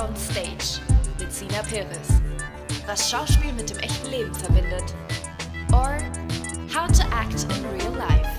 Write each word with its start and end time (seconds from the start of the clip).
on 0.00 0.16
Stage 0.16 0.80
mit 1.18 1.30
Sina 1.30 1.62
Perez. 1.62 2.08
Was 2.86 3.10
Schauspiel 3.10 3.52
mit 3.52 3.68
dem 3.68 3.76
echten 3.80 4.10
Leben 4.10 4.34
verbindet. 4.34 4.94
Or 5.72 5.98
How 6.74 6.86
to 6.88 7.02
Act 7.14 7.44
in 7.54 7.66
Real 7.66 7.94
Life. 7.96 8.30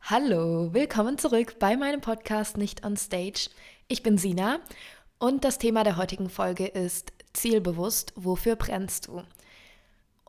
Hallo, 0.00 0.74
willkommen 0.74 1.18
zurück 1.18 1.60
bei 1.60 1.76
meinem 1.76 2.00
Podcast 2.00 2.56
Nicht 2.56 2.84
on 2.84 2.96
Stage. 2.96 3.48
Ich 3.86 4.02
bin 4.02 4.18
Sina 4.18 4.58
und 5.20 5.44
das 5.44 5.58
Thema 5.58 5.84
der 5.84 5.96
heutigen 5.96 6.28
Folge 6.28 6.66
ist 6.66 7.12
Zielbewusst, 7.32 8.12
wofür 8.16 8.56
brennst 8.56 9.06
du? 9.06 9.22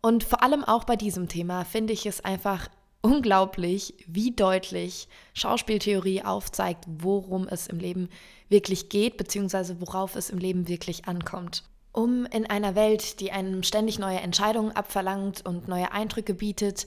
Und 0.03 0.23
vor 0.23 0.43
allem 0.43 0.63
auch 0.63 0.83
bei 0.83 0.97
diesem 0.97 1.29
Thema 1.29 1.65
finde 1.65 1.93
ich 1.93 2.05
es 2.05 2.23
einfach 2.23 2.69
unglaublich, 3.01 3.93
wie 4.07 4.31
deutlich 4.31 5.07
Schauspieltheorie 5.33 6.23
aufzeigt, 6.23 6.85
worum 6.87 7.47
es 7.47 7.67
im 7.67 7.79
Leben 7.79 8.09
wirklich 8.49 8.89
geht, 8.89 9.17
beziehungsweise 9.17 9.79
worauf 9.81 10.15
es 10.15 10.29
im 10.29 10.37
Leben 10.37 10.67
wirklich 10.67 11.05
ankommt. 11.05 11.63
Um 11.91 12.25
in 12.25 12.49
einer 12.49 12.75
Welt, 12.75 13.19
die 13.19 13.31
einem 13.31 13.63
ständig 13.63 13.97
neue 13.97 14.19
Entscheidungen 14.19 14.71
abverlangt 14.71 15.45
und 15.45 15.67
neue 15.67 15.91
Eindrücke 15.91 16.33
bietet, 16.33 16.85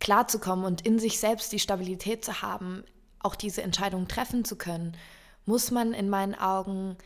klarzukommen 0.00 0.64
und 0.64 0.86
in 0.86 0.98
sich 0.98 1.18
selbst 1.18 1.52
die 1.52 1.58
Stabilität 1.58 2.24
zu 2.24 2.40
haben, 2.40 2.84
auch 3.20 3.34
diese 3.34 3.62
Entscheidung 3.62 4.08
treffen 4.08 4.44
zu 4.44 4.56
können, 4.56 4.96
muss 5.44 5.70
man 5.70 5.92
in 5.92 6.08
meinen 6.08 6.34
Augen 6.34 6.96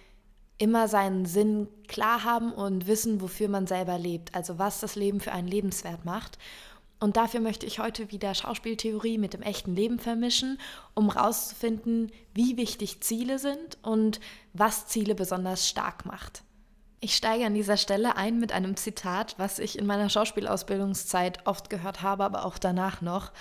immer 0.58 0.86
seinen 0.86 1.26
Sinn 1.26 1.68
klar 1.88 2.24
haben 2.24 2.52
und 2.52 2.86
wissen, 2.86 3.20
wofür 3.20 3.48
man 3.48 3.66
selber 3.66 3.98
lebt, 3.98 4.34
also 4.34 4.58
was 4.58 4.80
das 4.80 4.94
Leben 4.94 5.20
für 5.20 5.32
einen 5.32 5.48
lebenswert 5.48 6.04
macht. 6.04 6.38
Und 7.02 7.16
dafür 7.16 7.40
möchte 7.40 7.66
ich 7.66 7.80
heute 7.80 8.12
wieder 8.12 8.32
Schauspieltheorie 8.32 9.18
mit 9.18 9.34
dem 9.34 9.42
echten 9.42 9.74
Leben 9.74 9.98
vermischen, 9.98 10.58
um 10.94 11.12
herauszufinden, 11.12 12.12
wie 12.32 12.56
wichtig 12.56 13.00
Ziele 13.00 13.40
sind 13.40 13.76
und 13.82 14.20
was 14.52 14.86
Ziele 14.86 15.16
besonders 15.16 15.68
stark 15.68 16.06
macht. 16.06 16.44
Ich 17.00 17.16
steige 17.16 17.44
an 17.44 17.54
dieser 17.54 17.76
Stelle 17.76 18.16
ein 18.16 18.38
mit 18.38 18.52
einem 18.52 18.76
Zitat, 18.76 19.34
was 19.36 19.58
ich 19.58 19.76
in 19.76 19.84
meiner 19.84 20.08
Schauspielausbildungszeit 20.10 21.44
oft 21.44 21.70
gehört 21.70 22.02
habe, 22.02 22.22
aber 22.22 22.44
auch 22.44 22.56
danach 22.56 23.00
noch, 23.00 23.32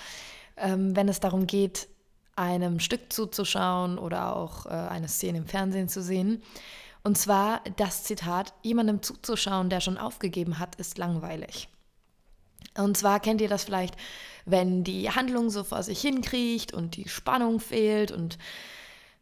ähm, 0.56 0.96
wenn 0.96 1.08
es 1.08 1.20
darum 1.20 1.46
geht, 1.46 1.86
einem 2.34 2.80
Stück 2.80 3.12
zuzuschauen 3.12 3.96
oder 3.96 4.34
auch 4.34 4.66
äh, 4.66 4.70
eine 4.70 5.06
Szene 5.06 5.38
im 5.38 5.46
Fernsehen 5.46 5.88
zu 5.88 6.02
sehen. 6.02 6.42
Und 7.04 7.16
zwar 7.16 7.60
das 7.76 8.02
Zitat, 8.02 8.54
jemandem 8.62 9.02
zuzuschauen, 9.02 9.70
der 9.70 9.80
schon 9.80 9.98
aufgegeben 9.98 10.58
hat, 10.58 10.74
ist 10.74 10.98
langweilig. 10.98 11.68
Und 12.76 12.96
zwar 12.96 13.20
kennt 13.20 13.40
ihr 13.40 13.48
das 13.48 13.64
vielleicht, 13.64 13.96
wenn 14.44 14.84
die 14.84 15.10
Handlung 15.10 15.50
so 15.50 15.64
vor 15.64 15.82
sich 15.82 16.00
hinkriecht 16.00 16.72
und 16.72 16.96
die 16.96 17.08
Spannung 17.08 17.60
fehlt 17.60 18.10
und 18.10 18.38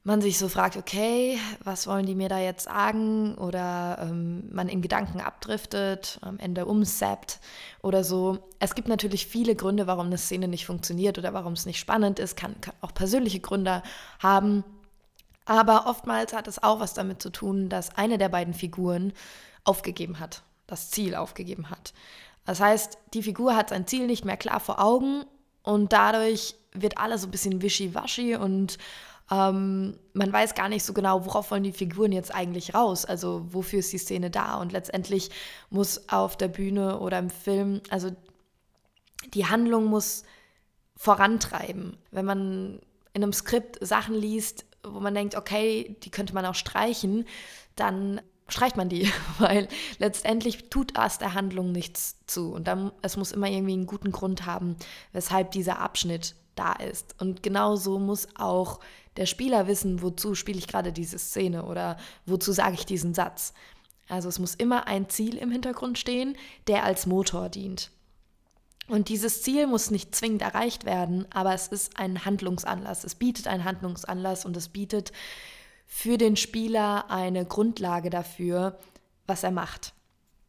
man 0.03 0.23
sich 0.23 0.39
so 0.39 0.49
fragt, 0.49 0.77
okay, 0.77 1.39
was 1.63 1.87
wollen 1.87 2.07
die 2.07 2.15
mir 2.15 2.31
da 2.31 2.39
jetzt 2.39 2.65
sagen? 2.65 3.35
Oder 3.37 3.99
ähm, 4.01 4.49
man 4.51 4.69
in 4.69 4.81
Gedanken 4.81 5.21
abdriftet, 5.21 6.19
am 6.23 6.39
Ende 6.39 6.65
umsappt 6.65 7.39
oder 7.83 8.03
so. 8.03 8.39
Es 8.61 8.75
gibt 8.75 8.89
natürlich 8.89 9.27
viele 9.27 9.55
Gründe, 9.55 9.87
warum 9.87 10.07
eine 10.07 10.17
Szene 10.19 10.49
nicht 10.49 10.65
funktioniert 10.65 11.19
oder 11.19 11.35
warum 11.35 11.53
es 11.53 11.67
nicht 11.67 11.79
spannend 11.79 12.19
ist, 12.19 12.37
kann, 12.37 12.59
kann 12.63 12.75
auch 12.81 12.95
persönliche 12.95 13.41
Gründe 13.41 13.83
haben. 14.21 14.65
Aber 15.45 15.87
oftmals 15.87 16.33
hat 16.33 16.49
es 16.49 16.63
auch 16.63 16.81
was 16.81 16.95
damit 16.95 17.21
zu 17.21 17.31
tun, 17.31 17.69
dass 17.69 17.97
eine 17.97 18.17
der 18.17 18.29
beiden 18.31 18.55
Figuren 18.55 19.13
aufgegeben 19.65 20.19
hat, 20.19 20.43
das 20.67 20.91
Ziel 20.91 21.15
aufgegeben 21.15 21.69
hat. 21.69 21.93
Das 22.45 22.61
heißt, 22.61 22.99
die 23.15 23.23
Figur 23.23 23.57
hat 23.57 23.71
sein 23.71 23.87
Ziel 23.87 24.07
nicht 24.07 24.25
mehr 24.25 24.37
klar 24.37 24.61
vor 24.61 24.81
Augen 24.81 25.25
und 25.63 25.93
dadurch 25.93 26.55
wird 26.73 26.99
alles 26.99 27.23
so 27.23 27.29
ein 27.29 27.31
bisschen 27.31 27.63
wischiwaschi 27.63 28.37
und 28.37 28.79
ähm, 29.31 29.99
man 30.13 30.33
weiß 30.33 30.55
gar 30.55 30.69
nicht 30.69 30.85
so 30.85 30.93
genau, 30.93 31.25
worauf 31.25 31.51
wollen 31.51 31.63
die 31.63 31.73
Figuren 31.73 32.13
jetzt 32.13 32.35
eigentlich 32.35 32.75
raus, 32.75 33.05
also 33.05 33.47
wofür 33.51 33.79
ist 33.79 33.93
die 33.93 33.99
Szene 33.99 34.31
da 34.31 34.57
und 34.57 34.73
letztendlich 34.73 35.31
muss 35.71 36.09
auf 36.09 36.37
der 36.37 36.49
Bühne 36.49 36.99
oder 36.99 37.19
im 37.19 37.31
Film, 37.31 37.81
also 37.91 38.11
die 39.35 39.47
Handlung 39.47 39.85
muss 39.85 40.25
vorantreiben. 40.97 41.97
Wenn 42.11 42.25
man 42.25 42.81
in 43.13 43.23
einem 43.23 43.33
Skript 43.33 43.79
Sachen 43.87 44.15
liest, 44.15 44.65
wo 44.83 45.01
man 45.01 45.15
denkt, 45.15 45.35
okay, 45.35 45.97
die 46.03 46.11
könnte 46.11 46.35
man 46.35 46.47
auch 46.47 46.55
streichen, 46.55 47.27
dann 47.77 48.21
streicht 48.51 48.77
man 48.77 48.89
die, 48.89 49.11
weil 49.39 49.69
letztendlich 49.99 50.71
tut 50.71 50.93
es 50.99 51.19
der 51.19 51.35
Handlung 51.35 51.73
nichts 51.73 52.17
zu. 52.27 52.53
Und 52.53 52.67
dann, 52.67 52.93
es 53.03 53.17
muss 53.17 53.33
immer 53.33 53.49
irgendwie 53.49 53.73
einen 53.75 53.87
guten 53.87 54.13
Grund 54.13 54.47
haben, 54.47 54.77
weshalb 55.13 55.51
dieser 55.53 55.79
Abschnitt 55.79 56.35
da 56.55 56.73
ist. 56.73 57.15
Und 57.21 57.43
genauso 57.43 57.99
muss 57.99 58.29
auch 58.37 58.81
der 59.17 59.27
Spieler 59.27 59.67
wissen, 59.67 60.03
wozu 60.03 60.35
spiele 60.35 60.59
ich 60.59 60.69
gerade 60.69 60.93
diese 60.93 61.19
Szene 61.19 61.65
oder 61.65 61.97
wozu 62.27 62.53
sage 62.53 62.75
ich 62.75 62.87
diesen 62.87 63.15
Satz. 63.15 63.55
Also 64.09 64.29
es 64.29 64.39
muss 64.39 64.55
immer 64.55 64.87
ein 64.87 65.09
Ziel 65.09 65.37
im 65.37 65.51
Hintergrund 65.51 65.99
stehen, 65.99 66.37
der 66.67 66.85
als 66.85 67.07
Motor 67.07 67.49
dient. 67.49 67.91
Und 68.89 69.09
dieses 69.09 69.43
Ziel 69.43 69.69
muss 69.69 69.93
nicht 69.93 70.17
zwingend 70.17 70.43
erreicht 70.43 70.85
werden, 70.85 71.27
aber 71.33 71.55
es 71.55 71.69
ist 71.69 71.97
ein 71.97 72.25
Handlungsanlass. 72.25 73.05
Es 73.05 73.15
bietet 73.15 73.47
einen 73.47 73.65
Handlungsanlass 73.65 74.45
und 74.45 74.57
es 74.57 74.69
bietet 74.69 75.13
für 75.93 76.17
den 76.17 76.37
Spieler 76.37 77.11
eine 77.11 77.45
Grundlage 77.45 78.11
dafür, 78.11 78.79
was 79.27 79.43
er 79.43 79.51
macht. 79.51 79.93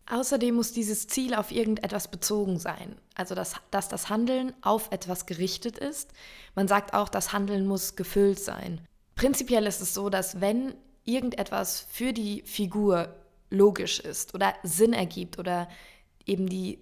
Außerdem 0.06 0.53
muss 0.53 0.72
dieses 0.72 1.07
Ziel 1.07 1.34
auf 1.34 1.52
irgendetwas 1.52 2.09
bezogen 2.09 2.59
sein, 2.59 2.96
also 3.16 3.34
dass, 3.34 3.56
dass 3.72 3.90
das 3.90 4.09
Handeln 4.09 4.53
auf 4.62 4.91
etwas 4.91 5.25
gerichtet 5.25 5.79
ist. 5.79 6.12
Man 6.53 6.68
sagt 6.68 6.94
auch, 6.94 7.09
das 7.09 7.34
Handeln 7.34 7.66
muss 7.66 7.96
gefüllt 7.96 8.40
sein. 8.40 8.81
Prinzipiell 9.16 9.66
ist 9.66 9.81
es 9.81 9.96
so, 9.96 10.09
dass 10.09 10.40
wenn 10.40 10.75
irgendetwas 11.06 11.88
für 11.91 12.13
die 12.13 12.44
Figur 12.44 13.13
logisch 13.50 14.00
ist 14.00 14.35
oder 14.35 14.53
Sinn 14.62 14.94
ergibt 14.94 15.40
oder 15.40 15.68
eben 16.25 16.47
die 16.47 16.79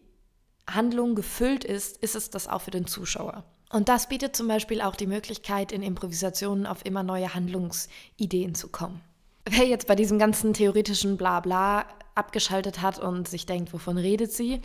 Handlung 0.70 1.16
gefüllt 1.16 1.64
ist, 1.64 1.98
ist 1.98 2.16
es 2.16 2.30
das 2.30 2.48
auch 2.48 2.62
für 2.62 2.72
den 2.72 2.88
Zuschauer. 2.88 3.46
Und 3.72 3.88
das 3.88 4.10
bietet 4.10 4.36
zum 4.36 4.48
Beispiel 4.48 4.82
auch 4.82 4.96
die 4.96 5.08
Möglichkeit, 5.08 5.72
in 5.72 5.84
Improvisationen 5.84 6.66
auf 6.66 6.86
immer 6.86 7.04
neue 7.04 7.34
Handlungsideen 7.36 8.56
zu 8.56 8.70
kommen. 8.70 9.02
Wer 9.46 9.66
jetzt 9.66 9.88
bei 9.88 9.96
diesem 9.96 10.20
ganzen 10.20 10.54
theoretischen 10.54 11.18
Blabla 11.18 11.86
abgeschaltet 12.16 12.82
hat 12.82 13.00
und 13.00 13.28
sich 13.28 13.46
denkt, 13.46 13.72
wovon 13.74 13.98
redet 13.98 14.32
sie? 14.32 14.62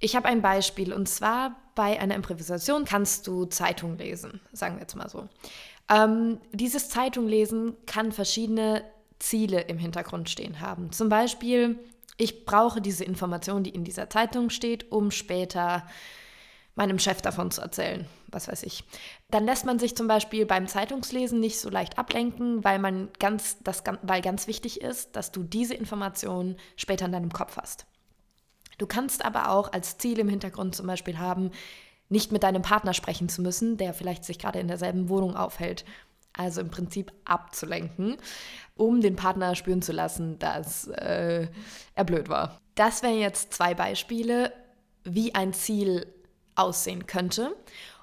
Ich 0.00 0.16
habe 0.16 0.28
ein 0.28 0.42
Beispiel 0.42 0.92
und 0.92 1.08
zwar 1.08 1.56
bei 1.74 2.00
einer 2.00 2.14
Improvisation 2.14 2.84
kannst 2.84 3.26
du 3.26 3.44
Zeitung 3.44 3.96
lesen, 3.98 4.40
sagen 4.52 4.76
wir 4.76 4.82
jetzt 4.82 4.96
mal 4.96 5.08
so. 5.08 5.28
Ähm, 5.88 6.40
dieses 6.52 6.88
Zeitung 6.88 7.28
lesen 7.28 7.76
kann 7.86 8.12
verschiedene 8.12 8.82
Ziele 9.18 9.62
im 9.62 9.78
Hintergrund 9.78 10.30
stehen 10.30 10.60
haben. 10.60 10.92
Zum 10.92 11.08
Beispiel, 11.08 11.78
ich 12.16 12.44
brauche 12.44 12.80
diese 12.80 13.04
Information, 13.04 13.62
die 13.62 13.70
in 13.70 13.84
dieser 13.84 14.08
Zeitung 14.08 14.50
steht, 14.50 14.90
um 14.90 15.10
später 15.10 15.86
meinem 16.74 16.98
Chef 16.98 17.20
davon 17.20 17.50
zu 17.50 17.60
erzählen, 17.60 18.06
was 18.28 18.48
weiß 18.48 18.62
ich. 18.62 18.84
Dann 19.30 19.44
lässt 19.44 19.66
man 19.66 19.78
sich 19.78 19.96
zum 19.96 20.08
Beispiel 20.08 20.46
beim 20.46 20.66
Zeitungslesen 20.66 21.40
nicht 21.40 21.58
so 21.58 21.68
leicht 21.68 21.98
ablenken, 21.98 22.64
weil 22.64 22.78
man 22.78 23.08
ganz, 23.18 23.58
das, 23.62 23.82
weil 24.02 24.22
ganz 24.22 24.46
wichtig 24.46 24.80
ist, 24.80 25.16
dass 25.16 25.32
du 25.32 25.42
diese 25.42 25.74
Informationen 25.74 26.56
später 26.76 27.06
in 27.06 27.12
deinem 27.12 27.32
Kopf 27.32 27.56
hast. 27.56 27.86
Du 28.78 28.86
kannst 28.86 29.24
aber 29.24 29.50
auch 29.50 29.72
als 29.72 29.98
Ziel 29.98 30.18
im 30.18 30.28
Hintergrund 30.28 30.74
zum 30.74 30.86
Beispiel 30.86 31.18
haben, 31.18 31.50
nicht 32.08 32.32
mit 32.32 32.42
deinem 32.42 32.62
Partner 32.62 32.94
sprechen 32.94 33.28
zu 33.28 33.42
müssen, 33.42 33.76
der 33.76 33.94
vielleicht 33.94 34.24
sich 34.24 34.38
gerade 34.38 34.58
in 34.58 34.68
derselben 34.68 35.08
Wohnung 35.08 35.36
aufhält. 35.36 35.84
Also 36.32 36.60
im 36.60 36.70
Prinzip 36.70 37.12
abzulenken, 37.24 38.16
um 38.76 39.00
den 39.00 39.16
Partner 39.16 39.56
spüren 39.56 39.82
zu 39.82 39.92
lassen, 39.92 40.38
dass 40.38 40.86
äh, 40.86 41.48
er 41.94 42.04
blöd 42.04 42.28
war. 42.28 42.60
Das 42.76 43.02
wären 43.02 43.18
jetzt 43.18 43.52
zwei 43.52 43.74
Beispiele, 43.74 44.52
wie 45.02 45.34
ein 45.34 45.52
Ziel 45.52 46.06
aussehen 46.60 47.06
könnte. 47.06 47.54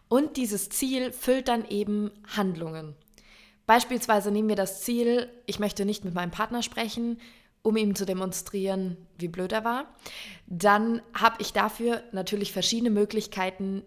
Und 0.09 0.37
dieses 0.37 0.69
Ziel 0.69 1.11
füllt 1.11 1.47
dann 1.47 1.67
eben 1.67 2.11
Handlungen. 2.35 2.95
Beispielsweise 3.65 4.31
nehmen 4.31 4.49
wir 4.49 4.55
das 4.55 4.81
Ziel, 4.81 5.29
ich 5.45 5.59
möchte 5.59 5.85
nicht 5.85 6.05
mit 6.05 6.13
meinem 6.13 6.31
Partner 6.31 6.63
sprechen, 6.63 7.19
um 7.61 7.75
ihm 7.75 7.95
zu 7.95 8.05
demonstrieren, 8.05 8.95
wie 9.17 9.27
blöd 9.27 9.51
er 9.51 9.65
war. 9.65 9.93
Dann 10.45 11.01
habe 11.13 11.35
ich 11.39 11.51
dafür 11.51 12.01
natürlich 12.13 12.53
verschiedene 12.53 12.89
Möglichkeiten, 12.89 13.83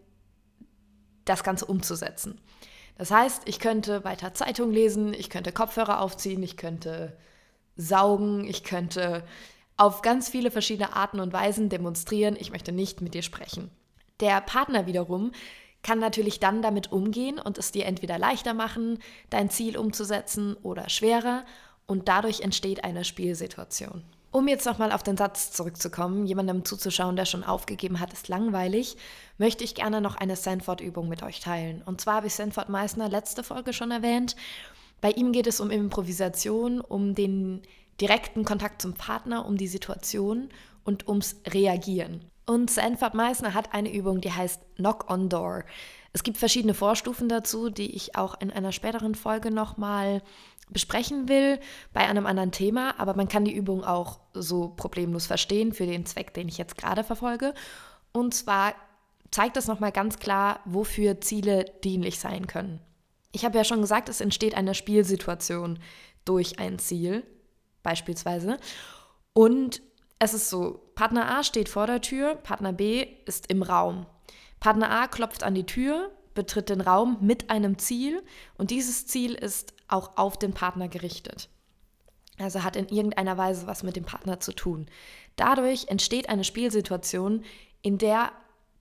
das 1.24 1.42
Ganze 1.44 1.64
umzusetzen. 1.64 2.38
Das 2.98 3.10
heißt, 3.10 3.44
ich 3.46 3.58
könnte 3.58 4.04
weiter 4.04 4.34
Zeitung 4.34 4.72
lesen, 4.72 5.14
ich 5.14 5.30
könnte 5.30 5.52
Kopfhörer 5.52 6.02
aufziehen, 6.02 6.42
ich 6.42 6.58
könnte 6.58 7.16
saugen, 7.76 8.46
ich 8.46 8.64
könnte 8.64 9.24
auf 9.78 10.02
ganz 10.02 10.28
viele 10.28 10.50
verschiedene 10.50 10.94
Arten 10.94 11.20
und 11.20 11.32
Weisen 11.32 11.70
demonstrieren, 11.70 12.36
ich 12.38 12.50
möchte 12.50 12.72
nicht 12.72 13.00
mit 13.00 13.14
dir 13.14 13.22
sprechen. 13.22 13.70
Der 14.20 14.40
Partner 14.40 14.86
wiederum 14.86 15.32
kann 15.82 15.98
natürlich 15.98 16.40
dann 16.40 16.62
damit 16.62 16.92
umgehen 16.92 17.38
und 17.38 17.58
es 17.58 17.72
dir 17.72 17.86
entweder 17.86 18.18
leichter 18.18 18.54
machen, 18.54 18.98
dein 19.30 19.50
Ziel 19.50 19.78
umzusetzen 19.78 20.56
oder 20.62 20.88
schwerer 20.88 21.44
und 21.86 22.08
dadurch 22.08 22.40
entsteht 22.40 22.84
eine 22.84 23.04
Spielsituation. 23.04 24.04
Um 24.32 24.46
jetzt 24.46 24.66
nochmal 24.66 24.92
auf 24.92 25.02
den 25.02 25.16
Satz 25.16 25.50
zurückzukommen, 25.50 26.24
jemandem 26.24 26.64
zuzuschauen, 26.64 27.16
der 27.16 27.24
schon 27.24 27.42
aufgegeben 27.42 27.98
hat, 27.98 28.12
ist 28.12 28.28
langweilig, 28.28 28.96
möchte 29.38 29.64
ich 29.64 29.74
gerne 29.74 30.00
noch 30.00 30.14
eine 30.14 30.36
Sanford-Übung 30.36 31.08
mit 31.08 31.24
euch 31.24 31.40
teilen. 31.40 31.82
Und 31.82 32.00
zwar 32.00 32.16
habe 32.16 32.28
ich 32.28 32.34
Sanford 32.34 32.68
Meissner 32.68 33.08
letzte 33.08 33.42
Folge 33.42 33.72
schon 33.72 33.90
erwähnt. 33.90 34.36
Bei 35.00 35.10
ihm 35.10 35.32
geht 35.32 35.48
es 35.48 35.58
um 35.58 35.70
Improvisation, 35.70 36.80
um 36.80 37.16
den 37.16 37.62
direkten 38.00 38.44
Kontakt 38.44 38.82
zum 38.82 38.94
Partner, 38.94 39.46
um 39.46 39.56
die 39.56 39.66
Situation 39.66 40.50
und 40.84 41.08
ums 41.08 41.40
Reagieren. 41.48 42.24
Und 42.50 42.68
Sanford 42.68 43.14
Meissner 43.14 43.54
hat 43.54 43.74
eine 43.74 43.94
Übung, 43.94 44.20
die 44.20 44.32
heißt 44.32 44.60
Knock 44.74 45.08
on 45.08 45.28
Door. 45.28 45.62
Es 46.12 46.24
gibt 46.24 46.36
verschiedene 46.36 46.74
Vorstufen 46.74 47.28
dazu, 47.28 47.70
die 47.70 47.94
ich 47.94 48.16
auch 48.16 48.40
in 48.40 48.50
einer 48.50 48.72
späteren 48.72 49.14
Folge 49.14 49.52
nochmal 49.52 50.20
besprechen 50.68 51.28
will, 51.28 51.60
bei 51.92 52.00
einem 52.00 52.26
anderen 52.26 52.50
Thema, 52.50 52.98
aber 52.98 53.14
man 53.14 53.28
kann 53.28 53.44
die 53.44 53.54
Übung 53.54 53.84
auch 53.84 54.18
so 54.34 54.70
problemlos 54.70 55.26
verstehen 55.26 55.72
für 55.72 55.86
den 55.86 56.06
Zweck, 56.06 56.34
den 56.34 56.48
ich 56.48 56.58
jetzt 56.58 56.76
gerade 56.76 57.04
verfolge. 57.04 57.54
Und 58.10 58.34
zwar 58.34 58.74
zeigt 59.30 59.56
das 59.56 59.68
nochmal 59.68 59.92
ganz 59.92 60.18
klar, 60.18 60.58
wofür 60.64 61.20
Ziele 61.20 61.66
dienlich 61.84 62.18
sein 62.18 62.48
können. 62.48 62.80
Ich 63.30 63.44
habe 63.44 63.58
ja 63.58 63.62
schon 63.62 63.80
gesagt, 63.80 64.08
es 64.08 64.20
entsteht 64.20 64.56
eine 64.56 64.74
Spielsituation 64.74 65.78
durch 66.24 66.58
ein 66.58 66.80
Ziel, 66.80 67.22
beispielsweise. 67.84 68.58
Und 69.34 69.82
es 70.18 70.34
ist 70.34 70.50
so, 70.50 70.89
Partner 71.00 71.34
A 71.34 71.42
steht 71.42 71.70
vor 71.70 71.86
der 71.86 72.02
Tür, 72.02 72.34
Partner 72.34 72.74
B 72.74 73.06
ist 73.24 73.46
im 73.50 73.62
Raum. 73.62 74.04
Partner 74.60 74.90
A 74.90 75.06
klopft 75.06 75.42
an 75.42 75.54
die 75.54 75.64
Tür, 75.64 76.10
betritt 76.34 76.68
den 76.68 76.82
Raum 76.82 77.16
mit 77.22 77.48
einem 77.48 77.78
Ziel 77.78 78.22
und 78.58 78.70
dieses 78.70 79.06
Ziel 79.06 79.32
ist 79.32 79.72
auch 79.88 80.18
auf 80.18 80.38
den 80.38 80.52
Partner 80.52 80.88
gerichtet. 80.88 81.48
Also 82.38 82.64
hat 82.64 82.76
in 82.76 82.86
irgendeiner 82.88 83.38
Weise 83.38 83.66
was 83.66 83.82
mit 83.82 83.96
dem 83.96 84.04
Partner 84.04 84.40
zu 84.40 84.52
tun. 84.52 84.90
Dadurch 85.36 85.88
entsteht 85.88 86.28
eine 86.28 86.44
Spielsituation, 86.44 87.46
in 87.80 87.96
der 87.96 88.30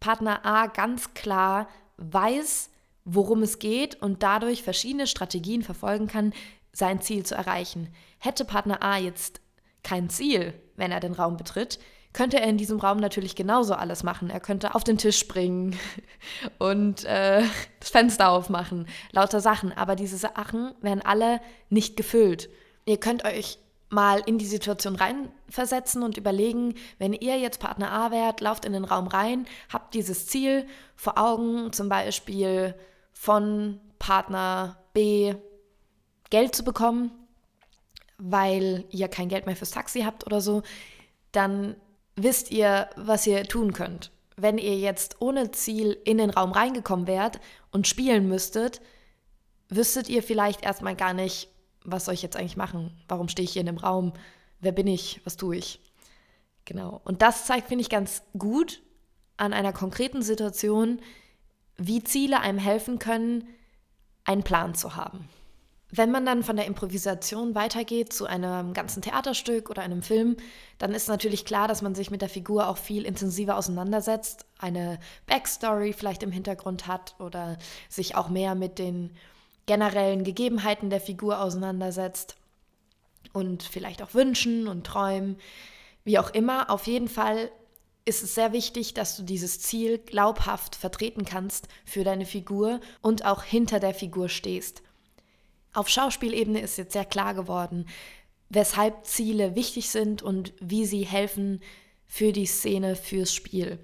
Partner 0.01 0.45
A 0.45 0.67
ganz 0.67 1.13
klar 1.13 1.69
weiß, 1.95 2.69
worum 3.05 3.43
es 3.43 3.59
geht 3.59 3.95
und 4.01 4.23
dadurch 4.23 4.61
verschiedene 4.61 5.07
Strategien 5.07 5.63
verfolgen 5.63 6.07
kann, 6.07 6.33
sein 6.73 7.01
Ziel 7.01 7.25
zu 7.25 7.35
erreichen. 7.35 7.87
Hätte 8.17 8.43
Partner 8.43 8.83
A 8.83 8.97
jetzt 8.97 9.39
kein 9.83 10.09
Ziel, 10.09 10.53
wenn 10.75 10.91
er 10.91 10.99
den 10.99 11.13
Raum 11.13 11.37
betritt, 11.37 11.79
könnte 12.19 12.41
er 12.41 12.49
in 12.49 12.57
diesem 12.57 12.81
Raum 12.81 12.97
natürlich 12.97 13.33
genauso 13.33 13.75
alles 13.75 14.03
machen. 14.03 14.29
Er 14.29 14.41
könnte 14.41 14.75
auf 14.75 14.83
den 14.83 14.97
Tisch 14.97 15.17
springen 15.17 15.79
und 16.59 17.05
äh, 17.05 17.43
das 17.79 17.91
Fenster 17.91 18.27
aufmachen, 18.27 18.87
lauter 19.13 19.39
Sachen. 19.39 19.71
Aber 19.71 19.95
diese 19.95 20.17
Sachen 20.17 20.73
werden 20.81 21.01
alle 21.01 21.39
nicht 21.69 21.95
gefüllt. 21.95 22.49
Ihr 22.83 22.99
könnt 22.99 23.23
euch 23.23 23.57
mal 23.87 24.21
in 24.25 24.37
die 24.37 24.45
Situation 24.45 24.97
reinversetzen 24.97 26.03
und 26.03 26.17
überlegen, 26.17 26.73
wenn 26.97 27.13
ihr 27.13 27.39
jetzt 27.39 27.61
Partner 27.61 27.89
A 27.89 28.11
wärt, 28.11 28.41
lauft 28.41 28.65
in 28.65 28.73
den 28.73 28.83
Raum 28.83 29.07
rein, 29.07 29.47
habt 29.71 29.93
dieses 29.93 30.27
Ziel 30.27 30.67
vor 30.97 31.17
Augen, 31.17 31.71
zum 31.71 31.87
Beispiel 31.87 32.75
von 33.13 33.79
Partner 33.97 34.83
B 34.91 35.35
Geld 36.29 36.53
zu 36.53 36.65
bekommen, 36.65 37.11
weil 38.17 38.83
ihr 38.89 39.07
kein 39.07 39.29
Geld 39.29 39.45
mehr 39.45 39.55
fürs 39.55 39.71
Taxi 39.71 40.01
habt 40.01 40.25
oder 40.25 40.41
so, 40.41 40.63
dann 41.31 41.77
wisst 42.23 42.51
ihr, 42.51 42.89
was 42.95 43.25
ihr 43.27 43.43
tun 43.45 43.73
könnt. 43.73 44.11
Wenn 44.35 44.57
ihr 44.57 44.77
jetzt 44.77 45.17
ohne 45.19 45.51
Ziel 45.51 45.97
in 46.05 46.17
den 46.17 46.29
Raum 46.29 46.51
reingekommen 46.51 47.07
wärt 47.07 47.39
und 47.71 47.87
spielen 47.87 48.27
müsstet, 48.27 48.81
wüsstet 49.69 50.09
ihr 50.09 50.23
vielleicht 50.23 50.63
erstmal 50.63 50.95
gar 50.95 51.13
nicht, 51.13 51.49
was 51.83 52.05
soll 52.05 52.13
ich 52.13 52.21
jetzt 52.21 52.37
eigentlich 52.37 52.57
machen? 52.57 52.91
Warum 53.07 53.27
stehe 53.27 53.43
ich 53.43 53.53
hier 53.53 53.61
in 53.61 53.65
dem 53.65 53.77
Raum? 53.77 54.13
Wer 54.59 54.71
bin 54.71 54.87
ich? 54.87 55.21
Was 55.23 55.37
tue 55.37 55.57
ich? 55.57 55.81
Genau. 56.65 57.01
Und 57.03 57.21
das 57.21 57.45
zeigt, 57.45 57.67
finde 57.67 57.81
ich, 57.81 57.89
ganz 57.89 58.21
gut 58.37 58.81
an 59.37 59.53
einer 59.53 59.73
konkreten 59.73 60.21
Situation, 60.21 61.01
wie 61.77 62.03
Ziele 62.03 62.41
einem 62.41 62.59
helfen 62.59 62.99
können, 62.99 63.47
einen 64.25 64.43
Plan 64.43 64.75
zu 64.75 64.95
haben. 64.95 65.29
Wenn 65.91 66.11
man 66.11 66.23
dann 66.23 66.43
von 66.43 66.55
der 66.55 66.67
Improvisation 66.67 67.55
weitergeht 67.55 68.13
zu 68.13 68.27
einem 68.27 68.73
ganzen 68.73 69.01
Theaterstück 69.01 69.71
oder 69.71 69.81
einem 69.81 70.03
Film, 70.03 70.37
dann 70.77 70.93
ist 70.93 71.07
natürlich 71.07 71.45
klar, 71.45 71.67
dass 71.67 71.81
man 71.81 71.95
sich 71.95 72.11
mit 72.11 72.21
der 72.21 72.29
Figur 72.29 72.67
auch 72.67 72.77
viel 72.77 73.05
intensiver 73.05 73.57
auseinandersetzt, 73.57 74.45
eine 74.59 74.99
Backstory 75.25 75.93
vielleicht 75.93 76.21
im 76.21 76.31
Hintergrund 76.31 76.85
hat 76.85 77.15
oder 77.19 77.57
sich 77.89 78.15
auch 78.15 78.29
mehr 78.29 78.53
mit 78.53 78.77
den 78.77 79.15
generellen 79.65 80.23
Gegebenheiten 80.23 80.91
der 80.91 81.01
Figur 81.01 81.41
auseinandersetzt 81.41 82.35
und 83.33 83.63
vielleicht 83.63 84.03
auch 84.03 84.13
Wünschen 84.13 84.67
und 84.67 84.85
Träumen, 84.85 85.37
wie 86.03 86.19
auch 86.19 86.29
immer. 86.31 86.69
Auf 86.69 86.85
jeden 86.85 87.07
Fall 87.07 87.51
ist 88.05 88.23
es 88.23 88.35
sehr 88.35 88.53
wichtig, 88.53 88.93
dass 88.93 89.17
du 89.17 89.23
dieses 89.23 89.59
Ziel 89.59 89.97
glaubhaft 89.97 90.75
vertreten 90.75 91.25
kannst 91.25 91.67
für 91.85 92.03
deine 92.03 92.25
Figur 92.25 92.79
und 93.01 93.25
auch 93.25 93.43
hinter 93.43 93.79
der 93.79 93.93
Figur 93.95 94.29
stehst. 94.29 94.83
Auf 95.73 95.87
Schauspielebene 95.89 96.61
ist 96.61 96.77
jetzt 96.77 96.93
sehr 96.93 97.05
klar 97.05 97.33
geworden, 97.33 97.87
weshalb 98.49 99.05
Ziele 99.05 99.55
wichtig 99.55 99.89
sind 99.89 100.21
und 100.21 100.53
wie 100.59 100.85
sie 100.85 101.05
helfen 101.05 101.61
für 102.07 102.33
die 102.33 102.47
Szene, 102.47 102.95
fürs 102.95 103.33
Spiel. 103.33 103.79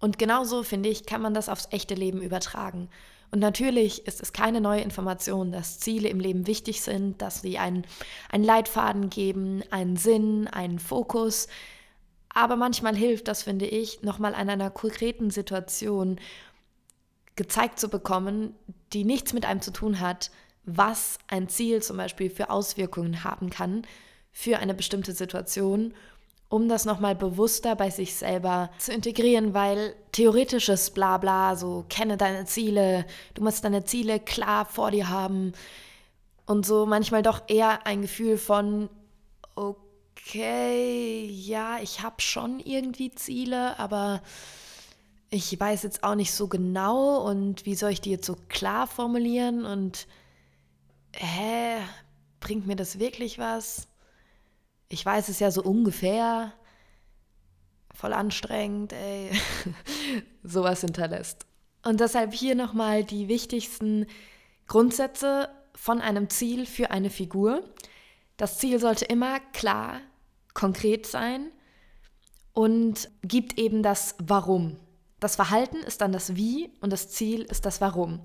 Und 0.00 0.18
genauso, 0.18 0.62
finde 0.62 0.88
ich, 0.88 1.04
kann 1.04 1.20
man 1.20 1.34
das 1.34 1.50
aufs 1.50 1.68
echte 1.70 1.94
Leben 1.94 2.22
übertragen. 2.22 2.88
Und 3.30 3.38
natürlich 3.38 4.06
ist 4.06 4.20
es 4.22 4.32
keine 4.32 4.60
neue 4.60 4.80
Information, 4.80 5.52
dass 5.52 5.78
Ziele 5.78 6.08
im 6.08 6.18
Leben 6.18 6.46
wichtig 6.46 6.80
sind, 6.80 7.22
dass 7.22 7.42
sie 7.42 7.58
einen, 7.58 7.86
einen 8.30 8.42
Leitfaden 8.42 9.10
geben, 9.10 9.62
einen 9.70 9.96
Sinn, 9.96 10.48
einen 10.48 10.78
Fokus. 10.78 11.46
Aber 12.28 12.56
manchmal 12.56 12.96
hilft 12.96 13.28
das, 13.28 13.42
finde 13.42 13.66
ich, 13.66 14.02
nochmal 14.02 14.34
an 14.34 14.48
einer 14.48 14.70
konkreten 14.70 15.30
Situation 15.30 16.18
gezeigt 17.36 17.78
zu 17.78 17.88
bekommen, 17.88 18.54
die 18.92 19.04
nichts 19.04 19.32
mit 19.32 19.44
einem 19.44 19.60
zu 19.60 19.72
tun 19.72 20.00
hat, 20.00 20.30
was 20.64 21.18
ein 21.28 21.48
Ziel 21.48 21.82
zum 21.82 21.96
Beispiel 21.96 22.30
für 22.30 22.50
Auswirkungen 22.50 23.24
haben 23.24 23.50
kann 23.50 23.82
für 24.32 24.58
eine 24.58 24.74
bestimmte 24.74 25.12
Situation, 25.12 25.94
um 26.48 26.68
das 26.68 26.84
nochmal 26.84 27.14
bewusster 27.14 27.76
bei 27.76 27.90
sich 27.90 28.14
selber 28.14 28.70
zu 28.78 28.92
integrieren, 28.92 29.54
weil 29.54 29.94
theoretisches 30.12 30.90
Blabla, 30.90 31.56
so 31.56 31.84
kenne 31.88 32.16
deine 32.16 32.44
Ziele, 32.44 33.06
du 33.34 33.42
musst 33.42 33.64
deine 33.64 33.84
Ziele 33.84 34.18
klar 34.18 34.64
vor 34.64 34.90
dir 34.90 35.08
haben 35.08 35.52
und 36.46 36.66
so 36.66 36.86
manchmal 36.86 37.22
doch 37.22 37.42
eher 37.48 37.86
ein 37.86 38.02
Gefühl 38.02 38.36
von, 38.36 38.88
okay, 39.54 41.24
ja, 41.26 41.78
ich 41.80 42.02
habe 42.02 42.20
schon 42.20 42.58
irgendwie 42.58 43.12
Ziele, 43.12 43.78
aber 43.78 44.20
ich 45.30 45.58
weiß 45.58 45.84
jetzt 45.84 46.02
auch 46.02 46.16
nicht 46.16 46.34
so 46.34 46.48
genau 46.48 47.24
und 47.28 47.64
wie 47.64 47.76
soll 47.76 47.90
ich 47.90 48.00
die 48.00 48.10
jetzt 48.10 48.26
so 48.26 48.36
klar 48.48 48.88
formulieren 48.88 49.64
und 49.64 50.08
hä, 51.14 51.78
bringt 52.40 52.66
mir 52.66 52.76
das 52.76 52.98
wirklich 52.98 53.38
was? 53.38 53.88
Ich 54.88 55.04
weiß 55.04 55.28
es 55.28 55.40
ja 55.40 55.50
so 55.50 55.62
ungefähr. 55.62 56.52
Voll 57.94 58.12
anstrengend, 58.12 58.92
ey. 58.92 59.30
Sowas 60.42 60.80
hinterlässt. 60.80 61.46
Und 61.84 62.00
deshalb 62.00 62.34
hier 62.34 62.54
nochmal 62.54 63.04
die 63.04 63.28
wichtigsten 63.28 64.06
Grundsätze 64.66 65.48
von 65.74 66.00
einem 66.00 66.28
Ziel 66.28 66.66
für 66.66 66.90
eine 66.90 67.10
Figur. 67.10 67.64
Das 68.36 68.58
Ziel 68.58 68.78
sollte 68.78 69.04
immer 69.06 69.40
klar, 69.52 70.00
konkret 70.54 71.06
sein 71.06 71.50
und 72.52 73.10
gibt 73.22 73.58
eben 73.58 73.82
das 73.82 74.14
Warum. 74.18 74.76
Das 75.20 75.36
Verhalten 75.36 75.76
ist 75.76 76.00
dann 76.00 76.12
das 76.12 76.36
Wie 76.36 76.70
und 76.80 76.92
das 76.92 77.10
Ziel 77.10 77.42
ist 77.42 77.66
das 77.66 77.80
Warum. 77.80 78.20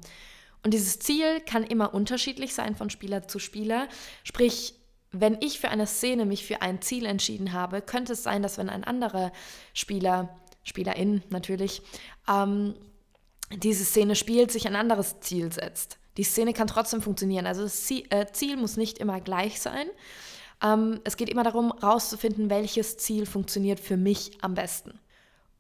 Und 0.66 0.74
dieses 0.74 0.98
Ziel 0.98 1.42
kann 1.42 1.64
immer 1.64 1.94
unterschiedlich 1.94 2.56
sein 2.56 2.76
von 2.76 2.90
Spieler 2.90 3.28
zu 3.28 3.38
Spieler. 3.38 3.88
Sprich, 4.24 4.74
wenn 5.12 5.38
ich 5.40 5.60
für 5.60 5.70
eine 5.70 5.86
Szene 5.86 6.26
mich 6.26 6.44
für 6.44 6.64
ein 6.64 6.82
Ziel 6.82 7.06
entschieden 7.06 7.54
habe, 7.54 7.84
könnte 7.84 8.14
es 8.14 8.24
sein, 8.24 8.42
dass 8.42 8.58
wenn 8.58 8.70
ein 8.70 8.84
anderer 8.84 9.32
Spieler, 9.76 10.36
Spielerin 10.64 11.22
natürlich, 11.30 11.84
ähm, 12.28 12.74
diese 13.54 13.86
Szene 13.86 14.16
spielt, 14.16 14.52
sich 14.52 14.66
ein 14.66 14.76
anderes 14.76 15.20
Ziel 15.20 15.54
setzt. 15.54 16.00
Die 16.18 16.24
Szene 16.24 16.52
kann 16.52 16.66
trotzdem 16.66 17.04
funktionieren. 17.04 17.46
Also 17.46 17.62
das 17.62 17.84
Ziel, 17.84 18.08
äh, 18.10 18.26
Ziel 18.32 18.58
muss 18.58 18.76
nicht 18.76 18.98
immer 18.98 19.22
gleich 19.22 19.62
sein. 19.62 19.86
Ähm, 20.64 21.00
es 21.04 21.16
geht 21.16 21.30
immer 21.30 21.44
darum, 21.44 21.74
herauszufinden, 21.80 22.50
welches 22.50 22.98
Ziel 22.98 23.28
funktioniert 23.28 23.80
für 23.80 23.98
mich 23.98 24.40
am 24.42 24.56
besten. 24.56 25.00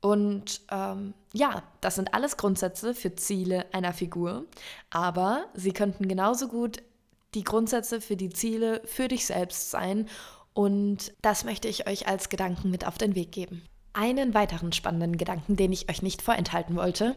Und 0.01 0.61
ähm, 0.71 1.13
ja, 1.33 1.63
das 1.81 1.95
sind 1.95 2.13
alles 2.13 2.37
Grundsätze 2.37 2.93
für 2.93 3.15
Ziele 3.15 3.65
einer 3.73 3.93
Figur, 3.93 4.45
aber 4.89 5.47
sie 5.53 5.71
könnten 5.71 6.07
genauso 6.07 6.47
gut 6.47 6.83
die 7.33 7.43
Grundsätze 7.43 8.01
für 8.01 8.15
die 8.15 8.29
Ziele 8.29 8.81
für 8.85 9.07
dich 9.07 9.25
selbst 9.25 9.71
sein. 9.71 10.07
Und 10.53 11.13
das 11.21 11.43
möchte 11.43 11.67
ich 11.67 11.87
euch 11.87 12.07
als 12.07 12.29
Gedanken 12.29 12.69
mit 12.69 12.87
auf 12.87 12.97
den 12.97 13.15
Weg 13.15 13.31
geben. 13.31 13.63
Einen 13.93 14.33
weiteren 14.33 14.71
spannenden 14.71 15.17
Gedanken, 15.17 15.55
den 15.55 15.73
ich 15.73 15.89
euch 15.89 16.01
nicht 16.01 16.21
vorenthalten 16.21 16.75
wollte, 16.75 17.15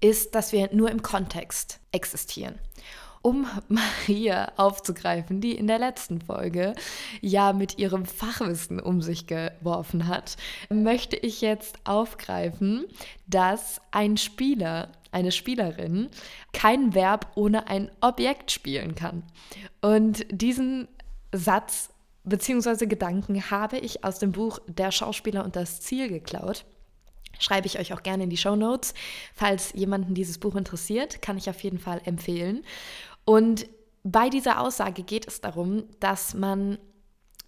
ist, 0.00 0.34
dass 0.34 0.52
wir 0.52 0.70
nur 0.72 0.90
im 0.90 1.02
Kontext 1.02 1.80
existieren. 1.92 2.58
Um 3.22 3.46
Maria 3.68 4.52
aufzugreifen, 4.56 5.40
die 5.40 5.52
in 5.52 5.66
der 5.66 5.78
letzten 5.78 6.20
Folge 6.20 6.74
ja 7.20 7.52
mit 7.52 7.78
ihrem 7.78 8.06
Fachwissen 8.06 8.80
um 8.80 9.02
sich 9.02 9.26
geworfen 9.26 10.06
hat, 10.06 10.36
möchte 10.68 11.16
ich 11.16 11.40
jetzt 11.40 11.78
aufgreifen, 11.84 12.86
dass 13.26 13.80
ein 13.90 14.16
Spieler, 14.16 14.88
eine 15.12 15.32
Spielerin 15.32 16.08
kein 16.52 16.94
Verb 16.94 17.32
ohne 17.34 17.68
ein 17.68 17.90
Objekt 18.00 18.52
spielen 18.52 18.94
kann. 18.94 19.24
Und 19.80 20.24
diesen 20.30 20.88
Satz 21.32 21.90
bzw. 22.24 22.86
Gedanken 22.86 23.50
habe 23.50 23.78
ich 23.78 24.04
aus 24.04 24.18
dem 24.18 24.32
Buch 24.32 24.60
Der 24.66 24.92
Schauspieler 24.92 25.44
und 25.44 25.56
das 25.56 25.80
Ziel 25.80 26.08
geklaut. 26.08 26.64
Schreibe 27.38 27.66
ich 27.66 27.78
euch 27.78 27.92
auch 27.94 28.02
gerne 28.02 28.24
in 28.24 28.30
die 28.30 28.36
Show 28.36 28.54
Notes. 28.54 28.92
Falls 29.34 29.72
jemanden 29.72 30.14
dieses 30.14 30.38
Buch 30.38 30.56
interessiert, 30.56 31.22
kann 31.22 31.38
ich 31.38 31.48
auf 31.48 31.62
jeden 31.62 31.78
Fall 31.78 32.00
empfehlen. 32.04 32.62
Und 33.30 33.68
bei 34.02 34.28
dieser 34.28 34.60
Aussage 34.60 35.04
geht 35.04 35.28
es 35.28 35.40
darum, 35.40 35.84
dass 36.00 36.34
man, 36.34 36.78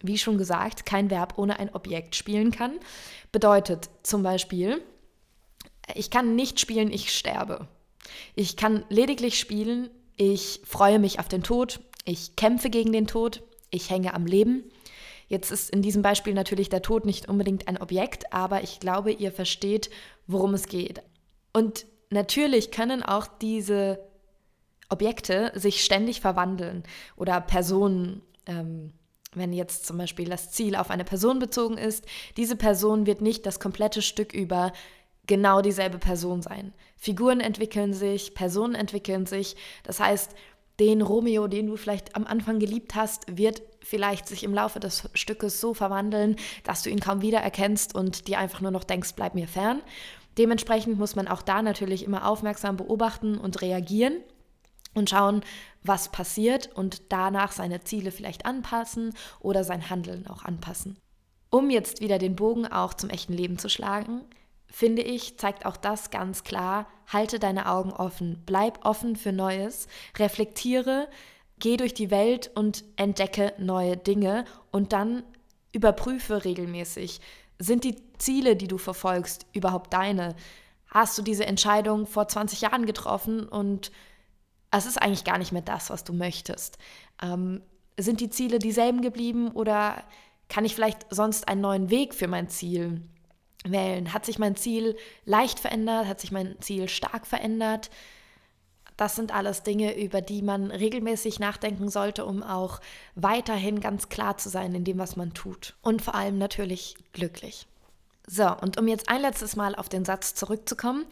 wie 0.00 0.16
schon 0.16 0.38
gesagt, 0.38 0.86
kein 0.86 1.10
Verb 1.10 1.38
ohne 1.38 1.58
ein 1.58 1.74
Objekt 1.74 2.14
spielen 2.14 2.52
kann. 2.52 2.78
Bedeutet 3.32 3.90
zum 4.04 4.22
Beispiel, 4.22 4.80
ich 5.92 6.08
kann 6.12 6.36
nicht 6.36 6.60
spielen, 6.60 6.92
ich 6.92 7.12
sterbe. 7.12 7.66
Ich 8.36 8.56
kann 8.56 8.84
lediglich 8.90 9.40
spielen, 9.40 9.90
ich 10.14 10.60
freue 10.64 11.00
mich 11.00 11.18
auf 11.18 11.26
den 11.26 11.42
Tod, 11.42 11.80
ich 12.04 12.36
kämpfe 12.36 12.70
gegen 12.70 12.92
den 12.92 13.08
Tod, 13.08 13.42
ich 13.70 13.90
hänge 13.90 14.14
am 14.14 14.24
Leben. 14.24 14.62
Jetzt 15.26 15.50
ist 15.50 15.68
in 15.68 15.82
diesem 15.82 16.02
Beispiel 16.02 16.34
natürlich 16.34 16.68
der 16.68 16.82
Tod 16.82 17.06
nicht 17.06 17.28
unbedingt 17.28 17.66
ein 17.66 17.82
Objekt, 17.82 18.32
aber 18.32 18.62
ich 18.62 18.78
glaube, 18.78 19.10
ihr 19.10 19.32
versteht, 19.32 19.90
worum 20.28 20.54
es 20.54 20.68
geht. 20.68 21.02
Und 21.52 21.86
natürlich 22.08 22.70
können 22.70 23.02
auch 23.02 23.26
diese 23.26 23.98
Objekte 24.92 25.52
sich 25.54 25.84
ständig 25.84 26.20
verwandeln 26.20 26.84
oder 27.16 27.40
Personen. 27.40 28.22
Ähm, 28.46 28.92
wenn 29.34 29.52
jetzt 29.52 29.86
zum 29.86 29.96
Beispiel 29.96 30.28
das 30.28 30.50
Ziel 30.50 30.76
auf 30.76 30.90
eine 30.90 31.04
Person 31.04 31.38
bezogen 31.38 31.78
ist, 31.78 32.04
diese 32.36 32.54
Person 32.54 33.06
wird 33.06 33.22
nicht 33.22 33.46
das 33.46 33.60
komplette 33.60 34.02
Stück 34.02 34.34
über 34.34 34.72
genau 35.26 35.62
dieselbe 35.62 35.98
Person 35.98 36.42
sein. 36.42 36.72
Figuren 36.96 37.40
entwickeln 37.40 37.94
sich, 37.94 38.34
Personen 38.34 38.74
entwickeln 38.74 39.26
sich. 39.26 39.56
Das 39.84 40.00
heißt, 40.00 40.34
den 40.80 41.02
Romeo, 41.02 41.46
den 41.46 41.66
du 41.66 41.76
vielleicht 41.76 42.16
am 42.16 42.26
Anfang 42.26 42.58
geliebt 42.58 42.94
hast, 42.94 43.24
wird 43.36 43.62
vielleicht 43.80 44.26
sich 44.26 44.44
im 44.44 44.54
Laufe 44.54 44.80
des 44.80 45.08
Stückes 45.14 45.60
so 45.60 45.74
verwandeln, 45.74 46.36
dass 46.64 46.82
du 46.82 46.90
ihn 46.90 47.00
kaum 47.00 47.22
wiedererkennst 47.22 47.94
und 47.94 48.28
dir 48.28 48.38
einfach 48.38 48.60
nur 48.60 48.70
noch 48.70 48.84
denkst, 48.84 49.12
bleib 49.14 49.34
mir 49.34 49.48
fern. 49.48 49.82
Dementsprechend 50.38 50.98
muss 50.98 51.14
man 51.14 51.28
auch 51.28 51.42
da 51.42 51.62
natürlich 51.62 52.04
immer 52.04 52.26
aufmerksam 52.26 52.76
beobachten 52.76 53.38
und 53.38 53.60
reagieren 53.60 54.14
und 54.94 55.10
schauen, 55.10 55.42
was 55.82 56.10
passiert 56.10 56.70
und 56.74 57.12
danach 57.12 57.52
seine 57.52 57.82
Ziele 57.82 58.10
vielleicht 58.10 58.46
anpassen 58.46 59.14
oder 59.40 59.64
sein 59.64 59.90
Handeln 59.90 60.26
auch 60.26 60.44
anpassen. 60.44 60.96
Um 61.50 61.70
jetzt 61.70 62.00
wieder 62.00 62.18
den 62.18 62.36
Bogen 62.36 62.66
auch 62.66 62.94
zum 62.94 63.10
echten 63.10 63.32
Leben 63.32 63.58
zu 63.58 63.68
schlagen, 63.68 64.22
finde 64.68 65.02
ich, 65.02 65.38
zeigt 65.38 65.66
auch 65.66 65.76
das 65.76 66.10
ganz 66.10 66.44
klar, 66.44 66.86
halte 67.06 67.38
deine 67.38 67.68
Augen 67.68 67.92
offen, 67.92 68.42
bleib 68.46 68.84
offen 68.86 69.16
für 69.16 69.32
Neues, 69.32 69.86
reflektiere, 70.18 71.08
geh 71.58 71.76
durch 71.76 71.94
die 71.94 72.10
Welt 72.10 72.50
und 72.54 72.84
entdecke 72.96 73.52
neue 73.58 73.96
Dinge 73.96 74.44
und 74.70 74.92
dann 74.92 75.22
überprüfe 75.72 76.44
regelmäßig, 76.44 77.20
sind 77.58 77.84
die 77.84 77.96
Ziele, 78.18 78.56
die 78.56 78.66
du 78.66 78.78
verfolgst, 78.78 79.46
überhaupt 79.52 79.92
deine? 79.92 80.34
Hast 80.88 81.16
du 81.16 81.22
diese 81.22 81.46
Entscheidung 81.46 82.06
vor 82.06 82.28
20 82.28 82.62
Jahren 82.62 82.86
getroffen 82.86 83.46
und 83.46 83.92
es 84.72 84.86
ist 84.86 85.00
eigentlich 85.00 85.24
gar 85.24 85.38
nicht 85.38 85.52
mehr 85.52 85.62
das, 85.62 85.90
was 85.90 86.02
du 86.02 86.12
möchtest? 86.12 86.78
Ähm, 87.22 87.62
sind 87.98 88.20
die 88.20 88.30
Ziele 88.30 88.58
dieselben 88.58 89.02
geblieben 89.02 89.52
oder 89.52 90.02
kann 90.48 90.64
ich 90.64 90.74
vielleicht 90.74 91.06
sonst 91.10 91.48
einen 91.48 91.60
neuen 91.60 91.90
Weg 91.90 92.14
für 92.14 92.26
mein 92.26 92.48
Ziel 92.48 93.02
wählen. 93.64 94.12
Hat 94.12 94.26
sich 94.26 94.38
mein 94.38 94.56
Ziel 94.56 94.96
leicht 95.24 95.60
verändert? 95.60 96.06
Hat 96.06 96.20
sich 96.20 96.32
mein 96.32 96.56
Ziel 96.60 96.88
stark 96.88 97.26
verändert? 97.26 97.90
Das 98.96 99.16
sind 99.16 99.34
alles 99.34 99.62
Dinge, 99.62 99.96
über 99.98 100.20
die 100.20 100.42
man 100.42 100.70
regelmäßig 100.70 101.38
nachdenken 101.38 101.88
sollte, 101.88 102.24
um 102.24 102.42
auch 102.42 102.80
weiterhin 103.14 103.80
ganz 103.80 104.08
klar 104.08 104.36
zu 104.36 104.48
sein 104.48 104.74
in 104.74 104.84
dem, 104.84 104.98
was 104.98 105.16
man 105.16 105.32
tut. 105.32 105.74
Und 105.82 106.02
vor 106.02 106.14
allem 106.14 106.38
natürlich 106.38 106.96
glücklich. 107.12 107.66
So, 108.26 108.54
und 108.56 108.78
um 108.78 108.86
jetzt 108.88 109.08
ein 109.08 109.20
letztes 109.20 109.56
Mal 109.56 109.74
auf 109.74 109.88
den 109.88 110.04
Satz 110.04 110.34
zurückzukommen, 110.34 111.06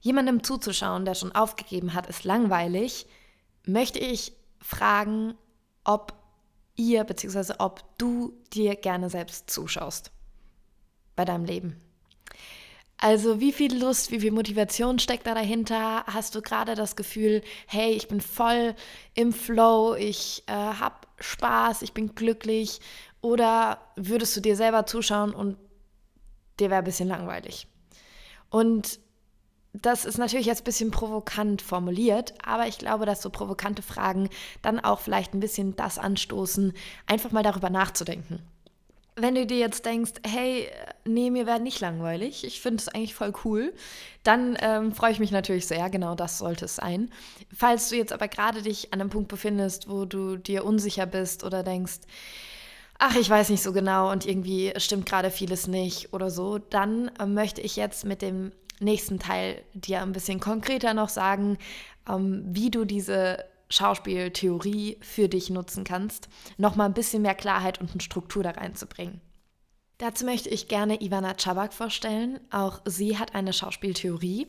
jemandem 0.00 0.42
zuzuschauen, 0.42 1.04
der 1.04 1.14
schon 1.14 1.32
aufgegeben 1.32 1.94
hat, 1.94 2.06
ist 2.06 2.24
langweilig, 2.24 3.06
möchte 3.66 3.98
ich 3.98 4.32
fragen, 4.60 5.34
ob 5.84 6.14
ihr 6.76 7.04
bzw. 7.04 7.54
ob 7.58 7.84
du 7.98 8.32
dir 8.52 8.76
gerne 8.76 9.10
selbst 9.10 9.50
zuschaust 9.50 10.10
bei 11.16 11.24
deinem 11.24 11.44
Leben? 11.44 11.76
Also 13.02 13.40
wie 13.40 13.52
viel 13.52 13.82
Lust, 13.82 14.10
wie 14.10 14.20
viel 14.20 14.30
Motivation 14.30 14.98
steckt 14.98 15.26
da 15.26 15.34
dahinter? 15.34 16.04
Hast 16.06 16.34
du 16.34 16.42
gerade 16.42 16.74
das 16.74 16.96
Gefühl, 16.96 17.42
hey, 17.66 17.92
ich 17.92 18.08
bin 18.08 18.20
voll 18.20 18.74
im 19.14 19.32
Flow, 19.32 19.94
ich 19.94 20.42
äh, 20.46 20.52
habe 20.52 20.96
Spaß, 21.18 21.80
ich 21.80 21.94
bin 21.94 22.14
glücklich? 22.14 22.80
Oder 23.22 23.80
würdest 23.96 24.36
du 24.36 24.40
dir 24.40 24.54
selber 24.54 24.84
zuschauen 24.84 25.32
und 25.32 25.56
dir 26.58 26.68
wäre 26.68 26.80
ein 26.80 26.84
bisschen 26.84 27.08
langweilig? 27.08 27.66
Und 28.50 29.00
das 29.72 30.04
ist 30.04 30.18
natürlich 30.18 30.46
jetzt 30.46 30.62
ein 30.62 30.64
bisschen 30.64 30.90
provokant 30.90 31.62
formuliert, 31.62 32.34
aber 32.44 32.66
ich 32.66 32.78
glaube, 32.78 33.06
dass 33.06 33.22
so 33.22 33.30
provokante 33.30 33.82
Fragen 33.82 34.28
dann 34.62 34.80
auch 34.80 35.00
vielleicht 35.00 35.34
ein 35.34 35.40
bisschen 35.40 35.76
das 35.76 35.98
anstoßen, 35.98 36.72
einfach 37.06 37.30
mal 37.30 37.42
darüber 37.42 37.70
nachzudenken 37.70 38.42
wenn 39.22 39.34
du 39.34 39.46
dir 39.46 39.58
jetzt 39.58 39.84
denkst, 39.84 40.12
hey, 40.26 40.68
nee, 41.04 41.30
mir 41.30 41.46
wäre 41.46 41.60
nicht 41.60 41.80
langweilig, 41.80 42.44
ich 42.44 42.60
finde 42.60 42.78
es 42.78 42.88
eigentlich 42.88 43.14
voll 43.14 43.32
cool, 43.44 43.72
dann 44.22 44.56
ähm, 44.60 44.92
freue 44.92 45.12
ich 45.12 45.18
mich 45.18 45.30
natürlich 45.30 45.66
sehr, 45.66 45.90
genau 45.90 46.14
das 46.14 46.38
sollte 46.38 46.66
es 46.66 46.76
sein. 46.76 47.10
Falls 47.54 47.88
du 47.88 47.96
jetzt 47.96 48.12
aber 48.12 48.28
gerade 48.28 48.62
dich 48.62 48.92
an 48.92 49.00
einem 49.00 49.10
Punkt 49.10 49.28
befindest, 49.28 49.88
wo 49.88 50.04
du 50.04 50.36
dir 50.36 50.64
unsicher 50.64 51.06
bist 51.06 51.44
oder 51.44 51.62
denkst, 51.62 52.00
ach, 52.98 53.16
ich 53.16 53.28
weiß 53.28 53.50
nicht 53.50 53.62
so 53.62 53.72
genau 53.72 54.10
und 54.10 54.26
irgendwie 54.26 54.72
stimmt 54.76 55.06
gerade 55.06 55.30
vieles 55.30 55.66
nicht 55.66 56.12
oder 56.12 56.30
so, 56.30 56.58
dann 56.58 57.10
äh, 57.18 57.26
möchte 57.26 57.60
ich 57.60 57.76
jetzt 57.76 58.04
mit 58.04 58.22
dem 58.22 58.52
nächsten 58.80 59.18
Teil 59.18 59.62
dir 59.74 60.02
ein 60.02 60.12
bisschen 60.12 60.40
konkreter 60.40 60.94
noch 60.94 61.08
sagen, 61.08 61.58
ähm, 62.08 62.42
wie 62.46 62.70
du 62.70 62.84
diese 62.84 63.44
Schauspieltheorie 63.70 64.98
für 65.00 65.28
dich 65.28 65.48
nutzen 65.48 65.84
kannst, 65.84 66.28
nochmal 66.58 66.86
ein 66.86 66.94
bisschen 66.94 67.22
mehr 67.22 67.34
Klarheit 67.34 67.80
und 67.80 67.92
eine 67.92 68.00
Struktur 68.00 68.42
da 68.42 68.50
reinzubringen. 68.50 69.20
Dazu 69.98 70.24
möchte 70.24 70.48
ich 70.48 70.66
gerne 70.66 71.02
Ivana 71.02 71.34
Czabak 71.34 71.74
vorstellen. 71.74 72.40
Auch 72.50 72.80
sie 72.86 73.18
hat 73.18 73.34
eine 73.34 73.52
Schauspieltheorie 73.52 74.48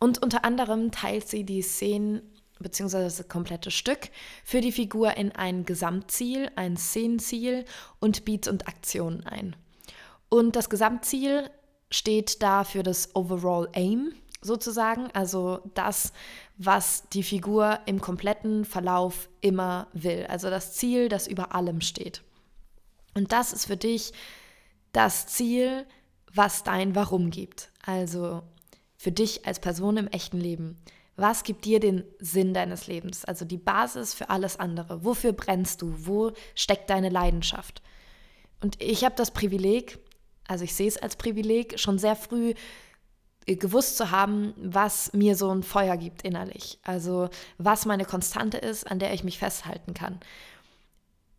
und 0.00 0.20
unter 0.20 0.44
anderem 0.44 0.90
teilt 0.90 1.28
sie 1.28 1.44
die 1.44 1.62
Szenen 1.62 2.20
bzw. 2.58 3.04
das 3.04 3.28
komplette 3.28 3.70
Stück 3.70 4.10
für 4.44 4.60
die 4.60 4.72
Figur 4.72 5.16
in 5.16 5.32
ein 5.32 5.64
Gesamtziel, 5.64 6.50
ein 6.56 6.76
Szenenziel 6.76 7.64
und 8.00 8.24
Beats 8.24 8.48
und 8.48 8.66
Aktionen 8.66 9.24
ein. 9.24 9.54
Und 10.28 10.56
das 10.56 10.68
Gesamtziel 10.68 11.48
steht 11.90 12.42
da 12.42 12.64
für 12.64 12.82
das 12.82 13.14
Overall 13.14 13.68
Aim, 13.74 14.12
sozusagen, 14.40 15.10
also 15.12 15.60
das, 15.74 16.12
was 16.56 17.08
die 17.12 17.22
Figur 17.22 17.80
im 17.86 18.00
kompletten 18.00 18.64
Verlauf 18.64 19.28
immer 19.40 19.88
will, 19.92 20.26
also 20.28 20.50
das 20.50 20.74
Ziel, 20.74 21.08
das 21.08 21.26
über 21.26 21.54
allem 21.54 21.80
steht. 21.80 22.22
Und 23.14 23.32
das 23.32 23.52
ist 23.52 23.66
für 23.66 23.76
dich 23.76 24.12
das 24.92 25.26
Ziel, 25.26 25.86
was 26.32 26.62
dein 26.62 26.94
Warum 26.94 27.30
gibt, 27.30 27.70
also 27.84 28.42
für 28.96 29.12
dich 29.12 29.46
als 29.46 29.60
Person 29.60 29.96
im 29.96 30.08
echten 30.08 30.38
Leben. 30.38 30.76
Was 31.16 31.42
gibt 31.42 31.64
dir 31.64 31.80
den 31.80 32.04
Sinn 32.20 32.54
deines 32.54 32.86
Lebens, 32.86 33.24
also 33.24 33.44
die 33.44 33.56
Basis 33.56 34.14
für 34.14 34.30
alles 34.30 34.58
andere? 34.58 35.04
Wofür 35.04 35.32
brennst 35.32 35.82
du? 35.82 36.06
Wo 36.06 36.32
steckt 36.54 36.90
deine 36.90 37.08
Leidenschaft? 37.08 37.82
Und 38.60 38.80
ich 38.80 39.04
habe 39.04 39.16
das 39.16 39.32
Privileg, 39.32 39.98
also 40.48 40.64
ich 40.64 40.74
sehe 40.74 40.88
es 40.88 40.96
als 40.96 41.14
Privileg, 41.16 41.78
schon 41.78 41.98
sehr 41.98 42.16
früh 42.16 42.54
gewusst 43.46 43.96
zu 43.96 44.10
haben, 44.10 44.52
was 44.56 45.12
mir 45.12 45.36
so 45.36 45.50
ein 45.50 45.62
Feuer 45.62 45.96
gibt 45.96 46.22
innerlich. 46.22 46.78
Also 46.82 47.30
was 47.56 47.86
meine 47.86 48.04
Konstante 48.04 48.58
ist, 48.58 48.90
an 48.90 48.98
der 48.98 49.14
ich 49.14 49.24
mich 49.24 49.38
festhalten 49.38 49.94
kann. 49.94 50.20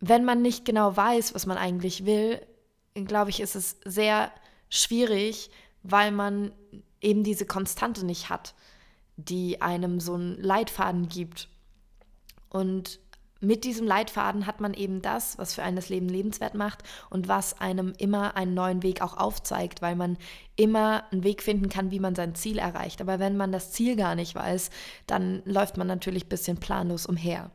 Wenn 0.00 0.24
man 0.24 0.42
nicht 0.42 0.64
genau 0.64 0.96
weiß, 0.96 1.34
was 1.34 1.46
man 1.46 1.58
eigentlich 1.58 2.06
will, 2.06 2.40
glaube 2.94 3.30
ich, 3.30 3.40
ist 3.40 3.54
es 3.54 3.76
sehr 3.84 4.32
schwierig, 4.70 5.50
weil 5.82 6.10
man 6.10 6.52
eben 7.00 7.22
diese 7.22 7.46
Konstante 7.46 8.04
nicht 8.04 8.28
hat, 8.28 8.54
die 9.16 9.60
einem 9.60 10.00
so 10.00 10.14
einen 10.14 10.42
Leitfaden 10.42 11.08
gibt. 11.08 11.48
Und 12.48 12.98
mit 13.40 13.64
diesem 13.64 13.86
Leitfaden 13.86 14.46
hat 14.46 14.60
man 14.60 14.74
eben 14.74 15.00
das, 15.00 15.38
was 15.38 15.54
für 15.54 15.62
einen 15.62 15.76
das 15.76 15.88
Leben 15.88 16.08
lebenswert 16.08 16.54
macht 16.54 16.82
und 17.08 17.26
was 17.26 17.58
einem 17.58 17.94
immer 17.96 18.36
einen 18.36 18.54
neuen 18.54 18.82
Weg 18.82 19.00
auch 19.00 19.16
aufzeigt, 19.16 19.80
weil 19.80 19.96
man 19.96 20.18
immer 20.56 21.04
einen 21.10 21.24
Weg 21.24 21.42
finden 21.42 21.70
kann, 21.70 21.90
wie 21.90 22.00
man 22.00 22.14
sein 22.14 22.34
Ziel 22.34 22.58
erreicht. 22.58 23.00
Aber 23.00 23.18
wenn 23.18 23.36
man 23.36 23.50
das 23.50 23.72
Ziel 23.72 23.96
gar 23.96 24.14
nicht 24.14 24.34
weiß, 24.34 24.70
dann 25.06 25.42
läuft 25.46 25.78
man 25.78 25.86
natürlich 25.86 26.26
ein 26.26 26.28
bisschen 26.28 26.58
planlos 26.58 27.06
umher. 27.06 27.50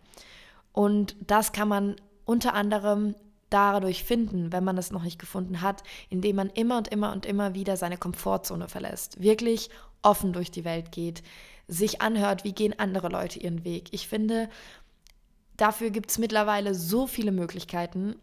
Und 0.71 1.15
das 1.21 1.51
kann 1.51 1.67
man 1.67 1.95
unter 2.25 2.55
anderem 2.55 3.15
dadurch 3.51 4.03
finden, 4.03 4.51
wenn 4.51 4.63
man 4.63 4.77
es 4.77 4.91
noch 4.91 5.03
nicht 5.03 5.19
gefunden 5.19 5.61
hat, 5.61 5.83
indem 6.09 6.37
man 6.37 6.49
immer 6.49 6.77
und 6.77 6.87
immer 6.87 7.13
und 7.13 7.25
immer 7.25 7.53
wieder 7.53 7.77
seine 7.77 7.97
Komfortzone 7.97 8.67
verlässt, 8.67 9.21
wirklich 9.21 9.69
offen 10.01 10.33
durch 10.33 10.51
die 10.51 10.65
Welt 10.65 10.91
geht, 10.91 11.23
sich 11.67 12.01
anhört, 12.01 12.43
wie 12.43 12.53
gehen 12.53 12.77
andere 12.77 13.09
Leute 13.09 13.39
ihren 13.39 13.63
Weg. 13.63 13.89
Ich 13.91 14.07
finde, 14.07 14.49
dafür 15.57 15.89
gibt 15.89 16.11
es 16.11 16.17
mittlerweile 16.17 16.75
so 16.75 17.07
viele 17.07 17.31
Möglichkeiten, 17.31 18.15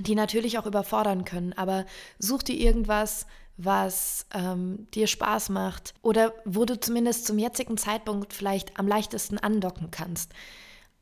die 0.00 0.14
natürlich 0.14 0.58
auch 0.58 0.66
überfordern 0.66 1.24
können, 1.24 1.52
aber 1.52 1.86
such 2.18 2.42
dir 2.42 2.56
irgendwas, 2.56 3.26
was 3.56 4.26
ähm, 4.34 4.88
dir 4.94 5.06
Spaß 5.06 5.50
macht 5.50 5.94
oder 6.02 6.32
wo 6.44 6.64
du 6.64 6.78
zumindest 6.78 7.26
zum 7.26 7.38
jetzigen 7.38 7.76
Zeitpunkt 7.76 8.32
vielleicht 8.32 8.78
am 8.78 8.88
leichtesten 8.88 9.38
andocken 9.38 9.90
kannst. 9.92 10.32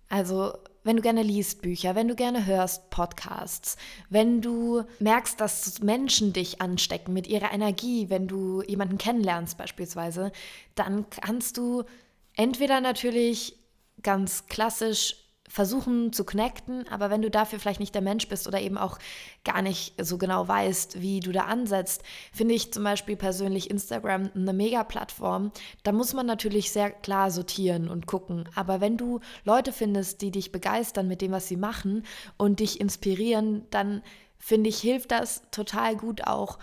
Also 0.09 0.53
wenn 0.85 0.97
du 0.97 1.03
gerne 1.03 1.23
liest 1.23 1.63
Bücher, 1.63 1.95
wenn 1.95 2.09
du 2.09 2.15
gerne 2.15 2.45
hörst 2.45 2.91
Podcasts, 2.91 3.77
wenn 4.11 4.43
du 4.43 4.83
merkst, 4.99 5.41
dass 5.41 5.81
Menschen 5.81 6.35
dich 6.35 6.61
anstecken 6.61 7.15
mit 7.15 7.27
ihrer 7.27 7.53
Energie, 7.53 8.11
wenn 8.11 8.29
du 8.29 8.63
jemanden 8.63 8.99
kennenlernst 8.99 9.57
beispielsweise, 9.57 10.33
dann 10.75 11.09
kannst 11.09 11.57
du 11.57 11.85
entweder 12.35 12.81
natürlich 12.81 13.57
ganz 14.03 14.47
klassisch 14.47 15.17
versuchen 15.49 16.13
zu 16.13 16.25
connecten, 16.25 16.89
aber 16.89 17.11
wenn 17.11 17.21
du 17.21 17.31
dafür 17.31 17.59
vielleicht 17.59 17.81
nicht 17.81 17.95
der 17.95 18.03
Mensch 18.03 18.29
bist 18.29 18.49
oder 18.49 18.61
eben 18.61 18.79
auch 18.79 18.99
gar 19.45 19.61
nicht 19.61 19.95
so 20.03 20.17
genau 20.17 20.49
weißt, 20.49 21.01
wie 21.01 21.21
du 21.21 21.31
da 21.31 21.43
ansetzt, 21.43 22.03
finde 22.33 22.55
ich 22.55 22.73
zum 22.73 22.85
Beispiel 22.85 23.17
persönlich 23.17 23.71
Instagram 23.71 24.31
eine 24.35 24.53
Mega-Plattform. 24.53 25.53
Da 25.83 25.93
muss 25.93 26.15
man 26.15 26.27
natürlich 26.27 26.71
sehr 26.73 26.91
klar 26.91 27.31
sortieren 27.31 27.89
und 27.89 28.07
gucken. 28.07 28.49
Aber 28.55 28.81
wenn 28.81 28.97
du 28.97 29.21
Leute 29.45 29.73
findest, 29.73 30.23
die 30.23 30.31
dich 30.31 30.53
begeistern 30.53 31.09
mit 31.09 31.21
dem, 31.21 31.33
was 31.33 31.49
sie 31.49 31.57
machen 31.57 32.05
und 32.39 32.61
dich 32.61 32.81
inspirieren, 32.81 33.67
dann 33.71 34.03
finde 34.39 34.71
ich, 34.71 34.81
hilft 34.81 35.11
das 35.11 35.43
total 35.51 35.97
gut 35.97 36.25
auch, 36.27 36.59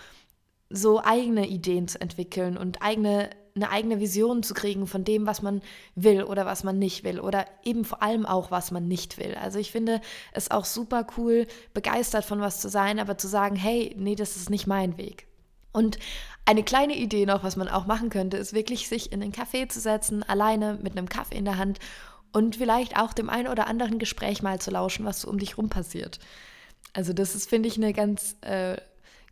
so 0.69 1.01
eigene 1.03 1.48
Ideen 1.48 1.88
zu 1.88 2.00
entwickeln 2.01 2.57
und 2.57 2.81
eigene 2.81 3.29
eine 3.61 3.71
eigene 3.71 3.99
Vision 3.99 4.43
zu 4.43 4.53
kriegen 4.53 4.87
von 4.87 5.03
dem, 5.03 5.25
was 5.25 5.41
man 5.41 5.61
will 5.95 6.23
oder 6.23 6.45
was 6.45 6.63
man 6.63 6.79
nicht 6.79 7.03
will 7.03 7.19
oder 7.19 7.45
eben 7.63 7.85
vor 7.85 8.01
allem 8.01 8.25
auch, 8.25 8.51
was 8.51 8.71
man 8.71 8.87
nicht 8.87 9.17
will. 9.17 9.35
Also 9.35 9.59
ich 9.59 9.71
finde 9.71 10.01
es 10.31 10.51
auch 10.51 10.65
super 10.65 11.05
cool, 11.17 11.47
begeistert 11.73 12.25
von 12.25 12.41
was 12.41 12.61
zu 12.61 12.69
sein, 12.69 12.99
aber 12.99 13.17
zu 13.17 13.27
sagen, 13.27 13.55
hey, 13.55 13.95
nee, 13.97 14.15
das 14.15 14.35
ist 14.35 14.49
nicht 14.49 14.67
mein 14.67 14.97
Weg. 14.97 15.27
Und 15.71 15.99
eine 16.45 16.63
kleine 16.63 16.95
Idee 16.95 17.25
noch, 17.25 17.43
was 17.43 17.55
man 17.55 17.67
auch 17.67 17.85
machen 17.85 18.09
könnte, 18.09 18.37
ist 18.37 18.53
wirklich 18.53 18.87
sich 18.87 19.11
in 19.11 19.21
einen 19.21 19.33
Café 19.33 19.69
zu 19.69 19.79
setzen, 19.79 20.23
alleine 20.23 20.79
mit 20.81 20.97
einem 20.97 21.09
Kaffee 21.09 21.37
in 21.37 21.45
der 21.45 21.57
Hand 21.57 21.79
und 22.31 22.55
vielleicht 22.55 22.97
auch 22.97 23.13
dem 23.13 23.29
einen 23.29 23.47
oder 23.47 23.67
anderen 23.67 23.99
Gespräch 23.99 24.41
mal 24.41 24.59
zu 24.59 24.71
lauschen, 24.71 25.05
was 25.05 25.21
so 25.21 25.29
um 25.29 25.39
dich 25.39 25.57
rum 25.57 25.69
passiert. 25.69 26.19
Also 26.93 27.13
das 27.13 27.35
ist, 27.35 27.49
finde 27.49 27.69
ich, 27.69 27.77
eine 27.77 27.93
ganz 27.93 28.35
äh, 28.41 28.77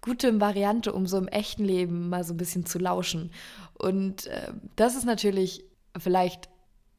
gute 0.01 0.39
Variante, 0.39 0.93
um 0.93 1.07
so 1.07 1.17
im 1.17 1.27
echten 1.27 1.65
Leben 1.65 2.09
mal 2.09 2.23
so 2.23 2.33
ein 2.33 2.37
bisschen 2.37 2.65
zu 2.65 2.79
lauschen. 2.79 3.31
Und 3.73 4.27
äh, 4.27 4.51
das 4.75 4.95
ist 4.95 5.05
natürlich, 5.05 5.63
vielleicht 5.97 6.49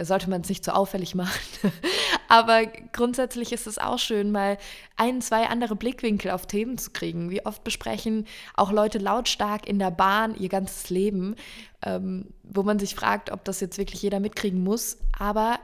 sollte 0.00 0.30
man 0.30 0.42
es 0.42 0.48
nicht 0.48 0.64
so 0.64 0.70
auffällig 0.70 1.14
machen, 1.16 1.40
aber 2.28 2.66
grundsätzlich 2.92 3.52
ist 3.52 3.66
es 3.66 3.78
auch 3.78 3.98
schön, 3.98 4.30
mal 4.30 4.56
ein, 4.96 5.20
zwei 5.20 5.48
andere 5.48 5.74
Blickwinkel 5.74 6.30
auf 6.30 6.46
Themen 6.46 6.78
zu 6.78 6.92
kriegen. 6.92 7.30
Wie 7.30 7.44
oft 7.44 7.64
besprechen 7.64 8.26
auch 8.54 8.70
Leute 8.70 8.98
lautstark 8.98 9.66
in 9.66 9.78
der 9.80 9.90
Bahn 9.90 10.36
ihr 10.36 10.48
ganzes 10.48 10.90
Leben, 10.90 11.34
ähm, 11.82 12.26
wo 12.44 12.62
man 12.62 12.78
sich 12.78 12.94
fragt, 12.94 13.32
ob 13.32 13.44
das 13.44 13.60
jetzt 13.60 13.78
wirklich 13.78 14.02
jeder 14.02 14.20
mitkriegen 14.20 14.62
muss. 14.62 14.98
Aber 15.18 15.58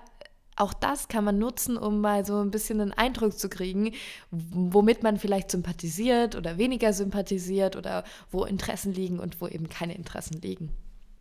auch 0.57 0.73
das 0.73 1.09
kann 1.09 1.25
man 1.25 1.39
nutzen, 1.39 1.77
um 1.77 2.01
mal 2.01 2.25
so 2.25 2.41
ein 2.41 2.51
bisschen 2.51 2.81
einen 2.81 2.93
Eindruck 2.93 3.39
zu 3.39 3.49
kriegen, 3.49 3.93
womit 4.31 5.03
man 5.03 5.19
vielleicht 5.19 5.51
sympathisiert 5.51 6.37
oder 6.37 6.59
weniger 6.59 6.93
sympathisiert 6.93 7.77
oder 7.77 8.05
wo 8.31 8.45
Interessen 8.45 8.95
liegen 8.95 9.19
und 9.19 9.41
wo 9.41 9.49
eben 9.49 9.69
keine 9.69 9.95
Interessen 9.95 10.41
liegen. 10.41 10.71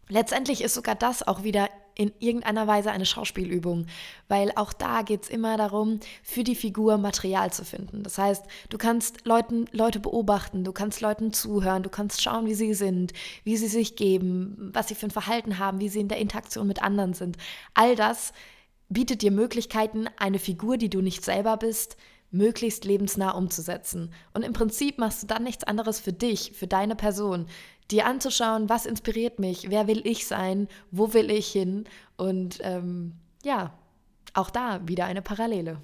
Letztendlich 0.10 0.62
ist 0.62 0.76
sogar 0.76 0.96
das 0.96 1.26
auch 1.28 1.44
wieder 1.44 1.70
in 1.96 2.12
irgendeiner 2.20 2.68
Weise 2.68 2.92
eine 2.92 3.06
Schauspielübung, 3.06 3.86
weil 4.28 4.52
auch 4.56 4.74
da 4.74 5.04
geht 5.04 5.24
es 5.24 5.30
immer 5.30 5.58
darum, 5.58 6.00
für 6.24 6.44
die 6.44 6.56
Figur 6.56 6.98
Material 6.98 7.54
zu 7.54 7.64
finden. 7.64 8.04
Das 8.04 8.18
heißt, 8.18 8.44
du 8.70 8.78
kannst 8.78 9.26
Leuten, 9.26 9.66
Leute 9.72 10.00
beobachten, 10.00 10.64
du 10.64 10.72
kannst 10.72 11.02
Leuten 11.02 11.34
zuhören, 11.34 11.84
du 11.84 11.90
kannst 11.90 12.22
schauen, 12.22 12.46
wie 12.48 12.56
sie 12.56 12.74
sind, 12.74 13.14
wie 13.44 13.58
sie 13.58 13.68
sich 13.68 13.96
geben, 13.96 14.72
was 14.74 14.88
sie 14.88 14.96
für 14.96 15.08
ein 15.08 15.12
Verhalten 15.12 15.60
haben, 15.60 15.80
wie 15.80 15.90
sie 15.90 16.02
in 16.02 16.08
der 16.08 16.18
Interaktion 16.18 16.68
mit 16.68 16.82
anderen 16.82 17.14
sind. 17.14 17.38
All 17.74 17.96
das 17.96 18.34
bietet 18.90 19.22
dir 19.22 19.32
Möglichkeiten, 19.32 20.08
eine 20.18 20.40
Figur, 20.40 20.78
die 20.78 20.90
du 20.90 21.02
nicht 21.02 21.24
selber 21.26 21.58
bist, 21.58 21.98
möglichst 22.32 22.84
lebensnah 22.84 23.32
umzusetzen. 23.32 24.12
Und 24.34 24.44
im 24.44 24.54
Prinzip 24.54 24.98
machst 24.98 25.24
du 25.24 25.28
dann 25.28 25.44
nichts 25.44 25.64
anderes 25.64 26.00
für 26.00 26.14
dich, 26.14 26.52
für 26.54 26.68
deine 26.68 26.96
Person, 26.96 27.48
dir 27.92 28.06
anzuschauen, 28.06 28.70
was 28.70 28.86
inspiriert 28.86 29.40
mich, 29.40 29.70
wer 29.70 29.88
will 29.88 30.02
ich 30.06 30.26
sein, 30.26 30.68
wo 30.92 31.14
will 31.14 31.30
ich 31.30 31.48
hin 31.48 31.86
und 32.18 32.60
ähm, 32.62 33.14
ja, 33.44 33.78
auch 34.34 34.50
da 34.50 34.82
wieder 34.88 35.06
eine 35.06 35.22
Parallele. 35.22 35.80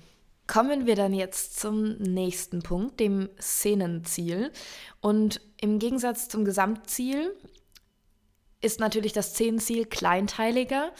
Kommen 0.47 0.88
wir 0.88 0.95
dann 0.95 1.13
jetzt 1.13 1.59
zum 1.59 1.97
nächsten 1.97 2.63
Punkt, 2.63 2.99
dem 2.99 3.29
Szenenziel. 3.39 4.51
Und 4.99 5.41
im 5.62 5.77
Gegensatz 5.77 6.27
zum 6.27 6.43
Gesamtziel 6.43 7.35
ist 8.59 8.79
natürlich 8.79 9.13
das 9.13 9.29
Szenenziel 9.29 9.85
kleinteiliger. 9.85 10.91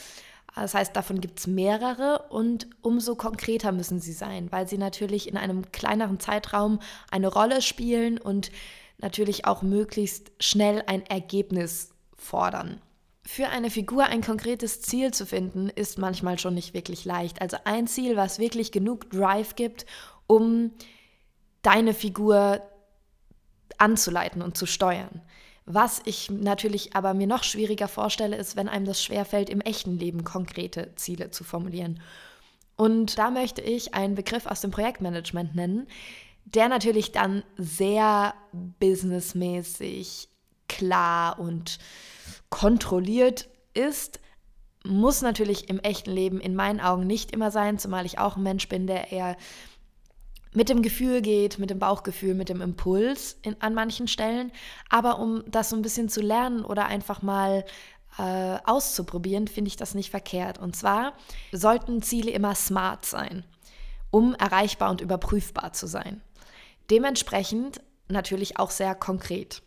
Das 0.54 0.74
heißt, 0.74 0.94
davon 0.94 1.20
gibt 1.20 1.38
es 1.38 1.46
mehrere 1.46 2.26
und 2.28 2.68
umso 2.82 3.14
konkreter 3.14 3.72
müssen 3.72 4.00
sie 4.00 4.12
sein, 4.12 4.50
weil 4.50 4.68
sie 4.68 4.78
natürlich 4.78 5.28
in 5.28 5.36
einem 5.36 5.70
kleineren 5.72 6.20
Zeitraum 6.20 6.80
eine 7.10 7.28
Rolle 7.28 7.62
spielen 7.62 8.18
und 8.18 8.50
natürlich 8.98 9.46
auch 9.46 9.62
möglichst 9.62 10.32
schnell 10.40 10.82
ein 10.86 11.06
Ergebnis 11.06 11.94
fordern. 12.14 12.80
Für 13.24 13.48
eine 13.48 13.70
Figur 13.70 14.04
ein 14.04 14.22
konkretes 14.22 14.82
Ziel 14.82 15.12
zu 15.12 15.24
finden, 15.24 15.68
ist 15.68 15.98
manchmal 15.98 16.38
schon 16.38 16.54
nicht 16.54 16.74
wirklich 16.74 17.04
leicht. 17.04 17.40
Also 17.40 17.58
ein 17.64 17.86
Ziel, 17.86 18.16
was 18.16 18.38
wirklich 18.38 18.72
genug 18.72 19.10
Drive 19.10 19.54
gibt, 19.56 19.86
um 20.26 20.72
deine 21.62 21.94
Figur 21.94 22.60
anzuleiten 23.78 24.42
und 24.42 24.56
zu 24.56 24.66
steuern. 24.66 25.22
Was 25.72 26.02
ich 26.04 26.30
natürlich 26.30 26.96
aber 26.96 27.14
mir 27.14 27.28
noch 27.28 27.44
schwieriger 27.44 27.86
vorstelle, 27.86 28.36
ist, 28.36 28.56
wenn 28.56 28.68
einem 28.68 28.86
das 28.86 29.02
schwerfällt, 29.02 29.48
im 29.48 29.60
echten 29.60 29.98
Leben 29.98 30.24
konkrete 30.24 30.92
Ziele 30.96 31.30
zu 31.30 31.44
formulieren. 31.44 32.00
Und 32.76 33.18
da 33.18 33.30
möchte 33.30 33.60
ich 33.60 33.94
einen 33.94 34.16
Begriff 34.16 34.46
aus 34.46 34.60
dem 34.62 34.72
Projektmanagement 34.72 35.54
nennen, 35.54 35.86
der 36.44 36.68
natürlich 36.68 37.12
dann 37.12 37.44
sehr 37.56 38.34
businessmäßig 38.52 40.28
klar 40.68 41.38
und 41.38 41.78
kontrolliert 42.48 43.48
ist, 43.72 44.18
muss 44.84 45.22
natürlich 45.22 45.68
im 45.68 45.78
echten 45.78 46.10
Leben 46.10 46.40
in 46.40 46.56
meinen 46.56 46.80
Augen 46.80 47.06
nicht 47.06 47.30
immer 47.32 47.50
sein, 47.50 47.78
zumal 47.78 48.06
ich 48.06 48.18
auch 48.18 48.36
ein 48.36 48.42
Mensch 48.42 48.68
bin, 48.68 48.86
der 48.86 49.12
eher 49.12 49.36
mit 50.52 50.68
dem 50.68 50.82
Gefühl 50.82 51.22
geht, 51.22 51.58
mit 51.58 51.70
dem 51.70 51.78
Bauchgefühl, 51.78 52.34
mit 52.34 52.48
dem 52.48 52.60
Impuls 52.60 53.38
in, 53.42 53.60
an 53.60 53.74
manchen 53.74 54.08
Stellen. 54.08 54.50
Aber 54.88 55.18
um 55.18 55.44
das 55.46 55.70
so 55.70 55.76
ein 55.76 55.82
bisschen 55.82 56.08
zu 56.08 56.20
lernen 56.20 56.64
oder 56.64 56.86
einfach 56.86 57.22
mal 57.22 57.64
äh, 58.18 58.58
auszuprobieren, 58.64 59.46
finde 59.46 59.68
ich 59.68 59.76
das 59.76 59.94
nicht 59.94 60.10
verkehrt. 60.10 60.58
Und 60.58 60.74
zwar 60.74 61.14
sollten 61.52 62.02
Ziele 62.02 62.32
immer 62.32 62.54
smart 62.54 63.06
sein, 63.06 63.44
um 64.10 64.34
erreichbar 64.34 64.90
und 64.90 65.00
überprüfbar 65.00 65.72
zu 65.72 65.86
sein. 65.86 66.20
Dementsprechend 66.90 67.80
natürlich 68.08 68.58
auch 68.58 68.70
sehr 68.70 68.96
konkret. 68.96 69.62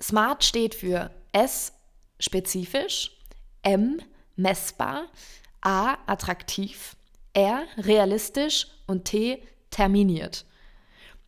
Smart 0.00 0.44
steht 0.44 0.76
für 0.76 1.10
S 1.32 1.72
spezifisch, 2.20 3.18
M 3.62 4.00
messbar, 4.36 5.06
A 5.60 5.96
attraktiv, 6.06 6.96
R 7.32 7.64
realistisch 7.76 8.68
und 8.86 9.04
T 9.04 9.42
terminiert. 9.72 10.46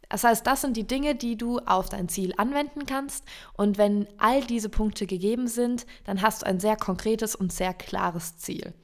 Das 0.09 0.23
heißt, 0.23 0.47
das 0.47 0.61
sind 0.61 0.77
die 0.77 0.87
Dinge, 0.87 1.17
die 1.17 1.37
du 1.37 1.59
auf 1.59 1.89
dein 1.89 2.09
Ziel 2.09 2.35
anwenden 2.37 2.87
kannst. 2.87 3.25
Und 3.55 3.79
wenn 3.79 4.07
all 4.17 4.45
diese 4.45 4.69
Punkte 4.69 5.07
gegeben 5.07 5.49
sind, 5.49 5.87
dann 6.05 6.23
hast 6.23 6.43
du 6.43 6.47
ein 6.47 6.61
sehr 6.61 6.77
konkretes 6.77 7.35
und 7.35 7.53
sehr 7.53 7.75
klares 7.75 8.37
Ziel. 8.37 8.75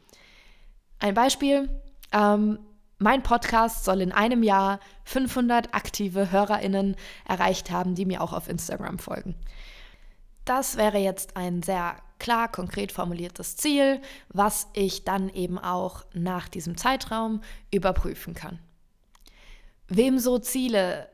Ein 0.98 1.14
Beispiel. 1.14 1.68
Ähm, 2.12 2.58
mein 2.98 3.22
Podcast 3.22 3.84
soll 3.84 4.00
in 4.00 4.12
einem 4.12 4.42
Jahr 4.42 4.80
500 5.04 5.72
aktive 5.72 6.32
HörerInnen 6.32 6.96
erreicht 7.26 7.70
haben, 7.70 7.94
die 7.94 8.06
mir 8.06 8.22
auch 8.22 8.32
auf 8.32 8.48
Instagram 8.48 8.98
folgen. 8.98 9.36
Das 10.44 10.76
wäre 10.76 10.98
jetzt 10.98 11.36
ein 11.36 11.62
sehr 11.62 11.96
klar, 12.18 12.50
konkret 12.50 12.92
formuliertes 12.92 13.56
Ziel, 13.56 14.02
was 14.30 14.66
ich 14.74 15.04
dann 15.04 15.28
eben 15.28 15.58
auch 15.58 16.04
nach 16.12 16.48
diesem 16.48 16.76
Zeitraum 16.76 17.40
überprüfen 17.70 18.34
kann. 18.34 18.58
Wem 19.90 20.18
so 20.18 20.38
Ziele 20.38 21.08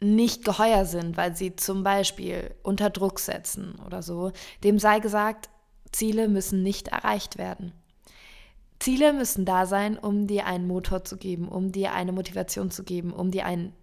nicht 0.00 0.44
geheuer 0.44 0.86
sind, 0.86 1.18
weil 1.18 1.36
sie 1.36 1.56
zum 1.56 1.82
Beispiel 1.82 2.54
unter 2.62 2.88
Druck 2.88 3.20
setzen 3.20 3.78
oder 3.86 4.02
so, 4.02 4.32
dem 4.64 4.78
sei 4.78 4.98
gesagt, 4.98 5.50
Ziele 5.92 6.28
müssen 6.28 6.62
nicht 6.62 6.88
erreicht 6.88 7.36
werden. 7.36 7.72
Ziele 8.78 9.12
müssen 9.12 9.44
da 9.44 9.66
sein, 9.66 9.98
um 9.98 10.26
dir 10.26 10.46
einen 10.46 10.66
Motor 10.66 11.04
zu 11.04 11.18
geben, 11.18 11.48
um 11.48 11.70
dir 11.70 11.92
eine 11.92 12.12
Motivation 12.12 12.70
zu 12.70 12.82
geben, 12.82 13.12
um 13.12 13.30
dir 13.30 13.44
einen 13.44 13.74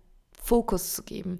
Fokus 0.41 0.95
zu 0.95 1.03
geben, 1.03 1.37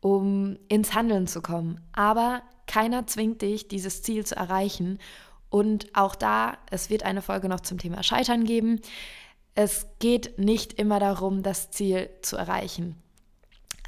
um 0.00 0.58
ins 0.68 0.94
Handeln 0.94 1.26
zu 1.26 1.40
kommen. 1.40 1.80
Aber 1.92 2.42
keiner 2.66 3.06
zwingt 3.06 3.40
dich, 3.40 3.68
dieses 3.68 4.02
Ziel 4.02 4.26
zu 4.26 4.36
erreichen. 4.36 4.98
Und 5.48 5.86
auch 5.94 6.14
da, 6.14 6.58
es 6.70 6.90
wird 6.90 7.02
eine 7.02 7.22
Folge 7.22 7.48
noch 7.48 7.60
zum 7.60 7.78
Thema 7.78 8.02
Scheitern 8.02 8.44
geben. 8.44 8.80
Es 9.60 9.88
geht 9.98 10.38
nicht 10.38 10.74
immer 10.74 11.00
darum, 11.00 11.42
das 11.42 11.72
Ziel 11.72 12.10
zu 12.22 12.36
erreichen. 12.36 12.94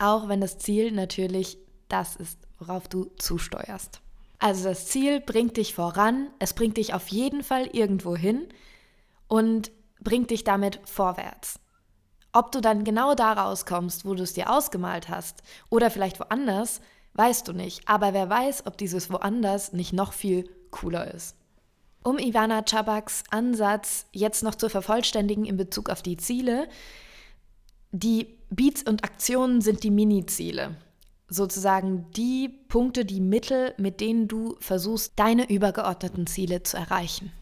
Auch 0.00 0.26
wenn 0.26 0.40
das 0.40 0.58
Ziel 0.58 0.90
natürlich 0.90 1.58
das 1.88 2.16
ist, 2.16 2.40
worauf 2.58 2.88
du 2.88 3.04
zusteuerst. 3.18 4.00
Also 4.40 4.64
das 4.64 4.86
Ziel 4.86 5.20
bringt 5.20 5.58
dich 5.58 5.76
voran, 5.76 6.26
es 6.40 6.54
bringt 6.54 6.76
dich 6.76 6.92
auf 6.92 7.06
jeden 7.06 7.44
Fall 7.44 7.66
irgendwo 7.66 8.16
hin 8.16 8.48
und 9.28 9.70
bringt 10.00 10.30
dich 10.30 10.42
damit 10.42 10.80
vorwärts. 10.86 11.60
Ob 12.32 12.50
du 12.50 12.60
dann 12.60 12.82
genau 12.82 13.14
da 13.14 13.32
rauskommst, 13.34 14.04
wo 14.04 14.14
du 14.14 14.24
es 14.24 14.32
dir 14.32 14.50
ausgemalt 14.50 15.08
hast, 15.08 15.44
oder 15.68 15.88
vielleicht 15.92 16.18
woanders, 16.18 16.80
weißt 17.14 17.46
du 17.46 17.52
nicht. 17.52 17.88
Aber 17.88 18.12
wer 18.12 18.28
weiß, 18.28 18.66
ob 18.66 18.76
dieses 18.76 19.08
woanders 19.12 19.72
nicht 19.72 19.92
noch 19.92 20.14
viel 20.14 20.50
cooler 20.72 21.14
ist. 21.14 21.36
Um 22.02 22.18
Ivana 22.18 22.62
Chabaks 22.62 23.24
Ansatz 23.30 24.06
jetzt 24.12 24.42
noch 24.42 24.54
zu 24.54 24.70
vervollständigen 24.70 25.44
in 25.44 25.56
Bezug 25.56 25.90
auf 25.90 26.02
die 26.02 26.16
Ziele, 26.16 26.68
die 27.92 28.38
Beats 28.48 28.82
und 28.82 29.04
Aktionen 29.04 29.60
sind 29.60 29.82
die 29.82 29.90
Mini-Ziele. 29.90 30.76
Sozusagen 31.28 32.10
die 32.16 32.48
Punkte, 32.48 33.04
die 33.04 33.20
Mittel, 33.20 33.74
mit 33.76 34.00
denen 34.00 34.28
du 34.28 34.56
versuchst, 34.60 35.12
deine 35.16 35.48
übergeordneten 35.50 36.26
Ziele 36.26 36.62
zu 36.62 36.76
erreichen. 36.76 37.32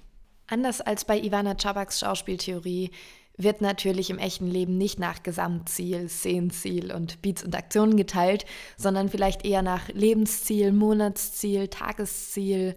Anders 0.47 0.81
als 0.81 1.05
bei 1.05 1.19
Ivana 1.21 1.55
Chabaks 1.55 2.01
Schauspieltheorie 2.01 2.91
wird 3.37 3.61
natürlich 3.61 4.11
im 4.11 4.19
echten 4.19 4.49
Leben 4.49 4.77
nicht 4.77 4.99
nach 4.99 5.23
Gesamtziel, 5.23 6.09
Szenenziel 6.09 6.93
und 6.93 7.23
Beats 7.23 7.45
und 7.45 7.55
Aktionen 7.55 7.97
geteilt, 7.97 8.45
sondern 8.77 9.09
vielleicht 9.09 9.45
eher 9.45 9.63
nach 9.63 9.89
Lebensziel, 9.89 10.73
Monatsziel, 10.73 11.69
Tagesziel. 11.69 12.75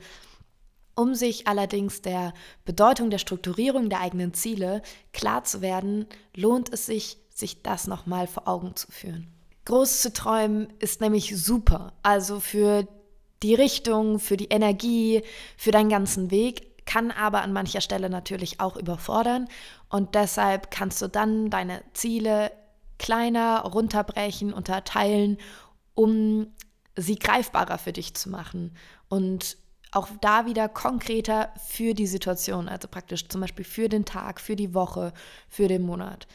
Um 0.95 1.15
sich 1.15 1.47
allerdings 1.47 2.01
der 2.01 2.33
Bedeutung 2.65 3.09
der 3.09 3.17
Strukturierung 3.17 3.89
der 3.89 4.01
eigenen 4.01 4.33
Ziele 4.33 4.81
klar 5.13 5.43
zu 5.43 5.61
werden, 5.61 6.05
lohnt 6.35 6.71
es 6.73 6.85
sich, 6.85 7.17
sich 7.29 7.63
das 7.63 7.87
nochmal 7.87 8.27
vor 8.27 8.47
Augen 8.47 8.75
zu 8.75 8.91
führen. 8.91 9.27
Groß 9.65 10.01
zu 10.01 10.11
träumen 10.11 10.67
ist 10.79 11.01
nämlich 11.01 11.37
super, 11.41 11.93
also 12.03 12.39
für 12.39 12.87
die 13.43 13.55
Richtung, 13.55 14.19
für 14.19 14.37
die 14.37 14.49
Energie, 14.49 15.23
für 15.57 15.71
deinen 15.71 15.89
ganzen 15.89 16.29
Weg, 16.31 16.85
kann 16.85 17.11
aber 17.11 17.41
an 17.41 17.53
mancher 17.53 17.81
Stelle 17.81 18.09
natürlich 18.09 18.59
auch 18.59 18.75
überfordern. 18.75 19.47
Und 19.89 20.15
deshalb 20.15 20.71
kannst 20.71 21.01
du 21.01 21.07
dann 21.07 21.49
deine 21.49 21.83
Ziele 21.93 22.51
kleiner 22.97 23.61
runterbrechen, 23.61 24.53
unterteilen, 24.53 25.37
um 25.93 26.47
sie 26.95 27.15
greifbarer 27.15 27.77
für 27.77 27.93
dich 27.93 28.13
zu 28.13 28.29
machen. 28.29 28.75
Und 29.09 29.57
auch 29.91 30.07
da 30.21 30.45
wieder 30.45 30.69
konkreter 30.69 31.49
für 31.67 31.93
die 31.93 32.07
Situation, 32.07 32.69
also 32.69 32.87
praktisch 32.87 33.27
zum 33.27 33.41
Beispiel 33.41 33.65
für 33.65 33.89
den 33.89 34.05
Tag, 34.05 34.39
für 34.39 34.55
die 34.55 34.73
Woche, 34.73 35.13
für 35.49 35.67
den 35.67 35.81
Monat. 35.81 36.27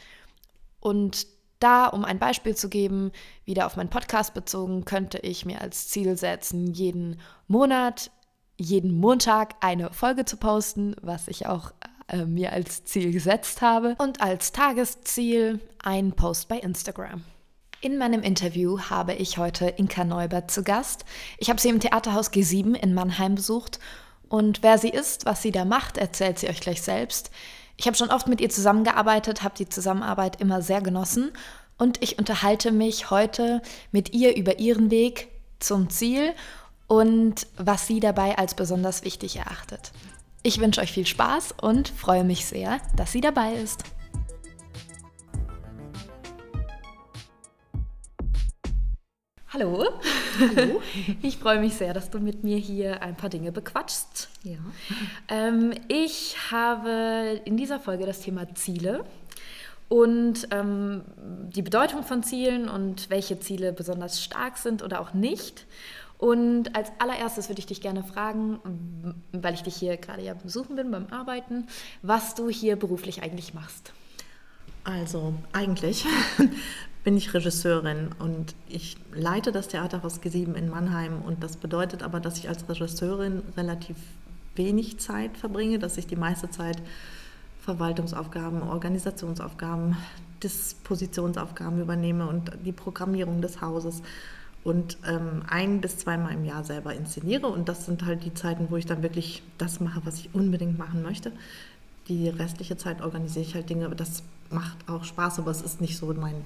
Und 0.79 1.27
da, 1.59 1.87
um 1.87 2.05
ein 2.05 2.19
Beispiel 2.19 2.55
zu 2.55 2.69
geben, 2.69 3.11
wieder 3.45 3.65
auf 3.65 3.75
meinen 3.75 3.89
Podcast 3.89 4.35
bezogen, 4.35 4.85
könnte 4.85 5.17
ich 5.19 5.45
mir 5.45 5.61
als 5.61 5.87
Ziel 5.87 6.17
setzen, 6.17 6.73
jeden 6.73 7.19
Monat, 7.47 8.11
jeden 8.57 8.91
Montag 8.91 9.55
eine 9.59 9.91
Folge 9.91 10.25
zu 10.25 10.37
posten, 10.37 10.95
was 11.01 11.27
ich 11.27 11.47
auch 11.47 11.71
äh, 12.07 12.25
mir 12.25 12.53
als 12.53 12.85
Ziel 12.85 13.11
gesetzt 13.11 13.61
habe. 13.61 13.95
Und 13.97 14.21
als 14.21 14.51
Tagesziel 14.51 15.59
ein 15.83 16.13
Post 16.13 16.47
bei 16.47 16.59
Instagram. 16.59 17.23
In 17.79 17.99
meinem 17.99 18.23
Interview 18.23 18.79
habe 18.89 19.13
ich 19.13 19.37
heute 19.37 19.67
Inka 19.67 20.03
Neubert 20.03 20.49
zu 20.49 20.63
Gast. 20.63 21.05
Ich 21.37 21.51
habe 21.51 21.61
sie 21.61 21.69
im 21.69 21.79
Theaterhaus 21.79 22.31
G7 22.31 22.73
in 22.73 22.95
Mannheim 22.95 23.35
besucht. 23.35 23.79
Und 24.29 24.63
wer 24.63 24.79
sie 24.79 24.89
ist, 24.89 25.27
was 25.27 25.43
sie 25.43 25.51
da 25.51 25.63
macht, 25.63 25.97
erzählt 25.97 26.39
sie 26.39 26.49
euch 26.49 26.59
gleich 26.59 26.81
selbst. 26.81 27.29
Ich 27.77 27.85
habe 27.85 27.95
schon 27.95 28.09
oft 28.09 28.27
mit 28.27 28.41
ihr 28.41 28.49
zusammengearbeitet, 28.49 29.43
habe 29.43 29.53
die 29.55 29.69
Zusammenarbeit 29.69 30.41
immer 30.41 30.63
sehr 30.63 30.81
genossen 30.81 31.31
und 31.77 32.01
ich 32.01 32.17
unterhalte 32.17 32.71
mich 32.71 33.11
heute 33.11 33.61
mit 33.91 34.11
ihr 34.11 34.35
über 34.35 34.57
ihren 34.57 34.89
Weg 34.89 35.27
zum 35.59 35.91
Ziel 35.91 36.33
und 36.87 37.45
was 37.57 37.85
sie 37.85 37.99
dabei 37.99 38.39
als 38.39 38.55
besonders 38.55 39.03
wichtig 39.03 39.35
erachtet. 39.35 39.91
Ich 40.41 40.59
wünsche 40.59 40.81
euch 40.81 40.91
viel 40.91 41.05
Spaß 41.05 41.53
und 41.61 41.89
freue 41.89 42.23
mich 42.23 42.47
sehr, 42.47 42.79
dass 42.95 43.11
sie 43.11 43.21
dabei 43.21 43.53
ist. 43.53 43.83
Hallo. 49.53 49.85
Hallo. 50.39 50.81
Ich 51.21 51.37
freue 51.37 51.59
mich 51.59 51.75
sehr, 51.75 51.93
dass 51.93 52.09
du 52.09 52.19
mit 52.19 52.43
mir 52.43 52.57
hier 52.57 53.01
ein 53.01 53.15
paar 53.15 53.29
Dinge 53.29 53.53
bequatschst. 53.53 54.27
Ja. 54.43 54.57
Ähm, 55.29 55.73
ich 55.87 56.35
habe 56.51 57.39
in 57.45 57.55
dieser 57.55 57.79
Folge 57.79 58.05
das 58.05 58.19
Thema 58.19 58.53
Ziele 58.55 59.05
und 59.87 60.49
ähm, 60.51 61.03
die 61.55 61.61
Bedeutung 61.61 62.03
von 62.03 62.23
Zielen 62.23 62.67
und 62.67 63.09
welche 63.09 63.39
Ziele 63.39 63.71
besonders 63.71 64.21
stark 64.21 64.57
sind 64.57 64.83
oder 64.83 64.99
auch 64.99 65.13
nicht. 65.13 65.65
Und 66.17 66.75
als 66.75 66.91
allererstes 66.99 67.47
würde 67.47 67.59
ich 67.59 67.67
dich 67.67 67.79
gerne 67.79 68.03
fragen, 68.03 68.59
weil 69.31 69.53
ich 69.53 69.63
dich 69.63 69.77
hier 69.77 69.95
gerade 69.95 70.23
ja 70.23 70.33
besuchen 70.33 70.75
bin 70.75 70.91
beim 70.91 71.07
Arbeiten, 71.07 71.67
was 72.01 72.35
du 72.35 72.49
hier 72.49 72.75
beruflich 72.75 73.23
eigentlich 73.23 73.53
machst. 73.53 73.93
Also 74.87 75.33
eigentlich 75.51 76.05
bin 77.03 77.17
ich 77.17 77.33
Regisseurin 77.33 78.11
und 78.19 78.55
ich 78.69 78.95
leite 79.11 79.51
das 79.51 79.67
Theaterhaus 79.67 80.21
G7 80.21 80.53
in 80.53 80.69
Mannheim 80.69 81.21
und 81.23 81.43
das 81.43 81.57
bedeutet 81.57 82.03
aber, 82.03 82.21
dass 82.21 82.37
ich 82.37 82.47
als 82.47 82.69
Regisseurin 82.69 83.43
relativ 83.57 83.97
wenig 84.55 84.97
Zeit 84.99 85.35
verbringe, 85.35 85.77
dass 85.77 85.97
ich 85.97 86.07
die 86.07 86.15
meiste 86.15 86.49
Zeit 86.51 86.81
Verwaltungsaufgaben, 87.59 88.61
Organisationsaufgaben, 88.61 89.97
Dispositionsaufgaben 90.41 91.81
übernehme 91.81 92.25
und 92.25 92.51
die 92.63 92.71
Programmierung 92.71 93.41
des 93.41 93.59
Hauses 93.59 94.01
und 94.63 94.97
ähm, 95.05 95.43
ein 95.49 95.81
bis 95.81 95.97
zweimal 95.97 96.31
im 96.31 96.45
Jahr 96.45 96.63
selber 96.63 96.93
inszeniere 96.93 97.47
und 97.47 97.67
das 97.67 97.85
sind 97.85 98.05
halt 98.05 98.23
die 98.23 98.33
Zeiten, 98.33 98.67
wo 98.69 98.77
ich 98.77 98.85
dann 98.85 99.03
wirklich 99.03 99.43
das 99.57 99.81
mache, 99.81 99.99
was 100.05 100.19
ich 100.19 100.29
unbedingt 100.33 100.77
machen 100.77 101.03
möchte. 101.03 101.33
Die 102.07 102.29
restliche 102.29 102.77
Zeit 102.77 103.01
organisiere 103.01 103.45
ich 103.45 103.55
halt 103.55 103.69
Dinge, 103.69 103.89
das 103.89 104.23
macht 104.49 104.77
auch 104.87 105.03
Spaß, 105.03 105.39
aber 105.39 105.51
es 105.51 105.61
ist 105.61 105.81
nicht 105.81 105.97
so 105.97 106.13
mein 106.13 106.45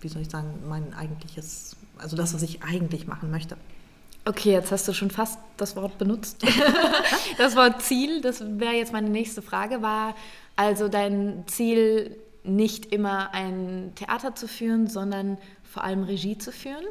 wie 0.00 0.08
soll 0.08 0.22
ich 0.22 0.30
sagen, 0.30 0.48
mein 0.68 0.94
eigentliches, 0.94 1.76
also 1.98 2.16
das, 2.16 2.34
was 2.34 2.42
ich 2.42 2.62
eigentlich 2.62 3.06
machen 3.06 3.30
möchte. 3.30 3.56
Okay, 4.24 4.52
jetzt 4.52 4.72
hast 4.72 4.86
du 4.88 4.92
schon 4.92 5.10
fast 5.10 5.38
das 5.56 5.76
Wort 5.76 5.98
benutzt. 5.98 6.44
das 7.38 7.54
Wort 7.56 7.82
Ziel, 7.82 8.20
das 8.20 8.40
wäre 8.40 8.74
jetzt 8.74 8.92
meine 8.92 9.08
nächste 9.08 9.40
Frage, 9.40 9.82
war 9.82 10.14
also 10.56 10.88
dein 10.88 11.44
Ziel 11.46 12.16
nicht 12.42 12.92
immer 12.92 13.34
ein 13.34 13.92
Theater 13.94 14.34
zu 14.34 14.48
führen, 14.48 14.88
sondern 14.88 15.38
vor 15.62 15.84
allem 15.84 16.02
Regie 16.02 16.38
zu 16.38 16.52
führen? 16.52 16.84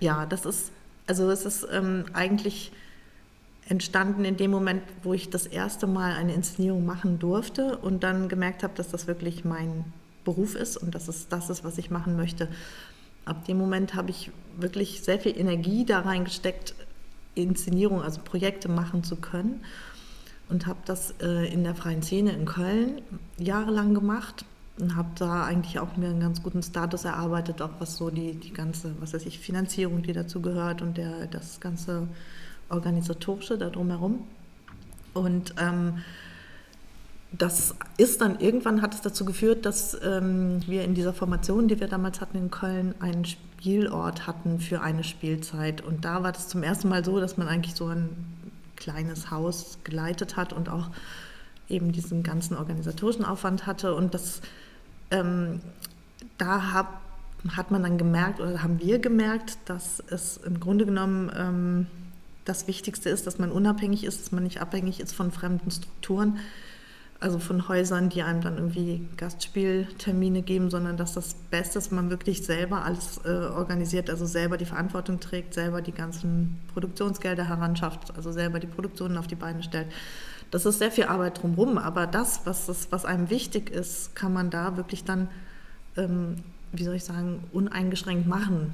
Ja, 0.00 0.26
das 0.26 0.46
ist, 0.46 0.72
also 1.06 1.30
es 1.30 1.44
ist 1.44 1.66
ähm, 1.70 2.04
eigentlich 2.12 2.72
entstanden 3.70 4.24
in 4.24 4.36
dem 4.36 4.50
Moment, 4.50 4.82
wo 5.04 5.14
ich 5.14 5.30
das 5.30 5.46
erste 5.46 5.86
Mal 5.86 6.14
eine 6.14 6.34
Inszenierung 6.34 6.84
machen 6.84 7.20
durfte 7.20 7.78
und 7.78 8.02
dann 8.02 8.28
gemerkt 8.28 8.64
habe, 8.64 8.74
dass 8.74 8.88
das 8.88 9.06
wirklich 9.06 9.44
mein 9.44 9.84
Beruf 10.24 10.56
ist 10.56 10.76
und 10.76 10.92
dass 10.94 11.06
es 11.06 11.28
das 11.28 11.50
ist, 11.50 11.62
was 11.62 11.78
ich 11.78 11.88
machen 11.88 12.16
möchte. 12.16 12.48
Ab 13.24 13.44
dem 13.44 13.58
Moment 13.58 13.94
habe 13.94 14.10
ich 14.10 14.32
wirklich 14.58 15.02
sehr 15.02 15.20
viel 15.20 15.38
Energie 15.38 15.84
da 15.84 16.00
reingesteckt, 16.00 16.74
Inszenierung, 17.36 18.02
also 18.02 18.20
Projekte 18.24 18.68
machen 18.68 19.04
zu 19.04 19.14
können 19.14 19.60
und 20.48 20.66
habe 20.66 20.80
das 20.84 21.14
äh, 21.22 21.46
in 21.52 21.62
der 21.62 21.76
freien 21.76 22.02
Szene 22.02 22.32
in 22.32 22.46
Köln 22.46 23.00
jahrelang 23.38 23.94
gemacht 23.94 24.44
und 24.80 24.96
habe 24.96 25.10
da 25.14 25.44
eigentlich 25.44 25.78
auch 25.78 25.96
mir 25.96 26.08
einen 26.08 26.18
ganz 26.18 26.42
guten 26.42 26.64
Status 26.64 27.04
erarbeitet, 27.04 27.62
auch 27.62 27.70
was 27.78 27.96
so 27.96 28.10
die, 28.10 28.34
die 28.34 28.52
ganze, 28.52 28.96
was 28.98 29.14
weiß 29.14 29.26
ich, 29.26 29.38
Finanzierung, 29.38 30.02
die 30.02 30.12
dazu 30.12 30.42
gehört 30.42 30.82
und 30.82 30.96
der, 30.96 31.26
das 31.26 31.60
ganze 31.60 32.08
organisatorische 32.70 33.58
da 33.58 33.70
drumherum. 33.70 34.24
Und 35.14 35.54
ähm, 35.58 35.98
das 37.32 37.74
ist 37.96 38.20
dann 38.20 38.40
irgendwann 38.40 38.82
hat 38.82 38.94
es 38.94 39.02
dazu 39.02 39.24
geführt, 39.24 39.64
dass 39.64 39.96
ähm, 40.02 40.60
wir 40.66 40.84
in 40.84 40.94
dieser 40.94 41.12
Formation, 41.12 41.68
die 41.68 41.78
wir 41.78 41.86
damals 41.86 42.20
hatten 42.20 42.36
in 42.36 42.50
Köln, 42.50 42.94
einen 43.00 43.24
Spielort 43.24 44.26
hatten 44.26 44.58
für 44.58 44.80
eine 44.80 45.04
Spielzeit. 45.04 45.80
Und 45.80 46.04
da 46.04 46.22
war 46.22 46.32
das 46.32 46.48
zum 46.48 46.62
ersten 46.62 46.88
Mal 46.88 47.04
so, 47.04 47.20
dass 47.20 47.36
man 47.36 47.46
eigentlich 47.46 47.74
so 47.74 47.86
ein 47.86 48.08
kleines 48.76 49.30
Haus 49.30 49.78
geleitet 49.84 50.36
hat 50.36 50.52
und 50.52 50.68
auch 50.68 50.90
eben 51.68 51.92
diesen 51.92 52.22
ganzen 52.22 52.56
organisatorischen 52.56 53.24
Aufwand 53.24 53.66
hatte. 53.66 53.94
Und 53.94 54.14
das 54.14 54.40
ähm, 55.10 55.60
da 56.38 56.72
hab, 56.72 57.00
hat 57.56 57.70
man 57.70 57.82
dann 57.82 57.98
gemerkt 57.98 58.40
oder 58.40 58.62
haben 58.62 58.80
wir 58.80 58.98
gemerkt, 58.98 59.58
dass 59.66 60.02
es 60.08 60.36
im 60.38 60.60
Grunde 60.60 60.86
genommen 60.86 61.30
ähm, 61.36 61.86
das 62.44 62.66
Wichtigste 62.66 63.10
ist, 63.10 63.26
dass 63.26 63.38
man 63.38 63.52
unabhängig 63.52 64.04
ist, 64.04 64.20
dass 64.20 64.32
man 64.32 64.44
nicht 64.44 64.60
abhängig 64.60 65.00
ist 65.00 65.14
von 65.14 65.30
fremden 65.30 65.70
Strukturen, 65.70 66.38
also 67.20 67.38
von 67.38 67.68
Häusern, 67.68 68.08
die 68.08 68.22
einem 68.22 68.40
dann 68.40 68.56
irgendwie 68.56 69.06
Gastspieltermine 69.18 70.40
geben, 70.40 70.70
sondern 70.70 70.96
dass 70.96 71.12
das 71.12 71.34
Beste 71.50 71.78
ist, 71.78 71.92
man 71.92 72.08
wirklich 72.08 72.44
selber 72.44 72.84
alles 72.84 73.20
äh, 73.24 73.28
organisiert, 73.28 74.08
also 74.08 74.24
selber 74.24 74.56
die 74.56 74.64
Verantwortung 74.64 75.20
trägt, 75.20 75.52
selber 75.52 75.82
die 75.82 75.92
ganzen 75.92 76.58
Produktionsgelder 76.72 77.46
heranschafft, 77.46 78.16
also 78.16 78.32
selber 78.32 78.58
die 78.58 78.66
Produktionen 78.66 79.18
auf 79.18 79.26
die 79.26 79.34
Beine 79.34 79.62
stellt. 79.62 79.88
Das 80.50 80.64
ist 80.64 80.78
sehr 80.78 80.90
viel 80.90 81.04
Arbeit 81.04 81.42
drumherum, 81.42 81.76
aber 81.76 82.06
das, 82.06 82.40
was, 82.44 82.66
das, 82.66 82.90
was 82.90 83.04
einem 83.04 83.28
wichtig 83.28 83.70
ist, 83.70 84.16
kann 84.16 84.32
man 84.32 84.48
da 84.48 84.78
wirklich 84.78 85.04
dann, 85.04 85.28
ähm, 85.96 86.36
wie 86.72 86.84
soll 86.84 86.94
ich 86.94 87.04
sagen, 87.04 87.44
uneingeschränkt 87.52 88.26
machen. 88.26 88.72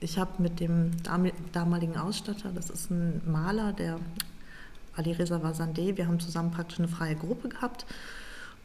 Ich 0.00 0.18
habe 0.18 0.42
mit 0.42 0.60
dem 0.60 0.90
damaligen 1.52 1.96
Ausstatter, 1.96 2.50
das 2.54 2.70
ist 2.70 2.90
ein 2.90 3.22
Maler, 3.26 3.72
der 3.72 3.98
Ali 4.96 5.12
Reza 5.12 5.42
Vazandeh, 5.42 5.96
wir 5.96 6.06
haben 6.06 6.20
zusammen 6.20 6.50
praktisch 6.50 6.78
eine 6.78 6.88
freie 6.88 7.16
Gruppe 7.16 7.48
gehabt 7.48 7.86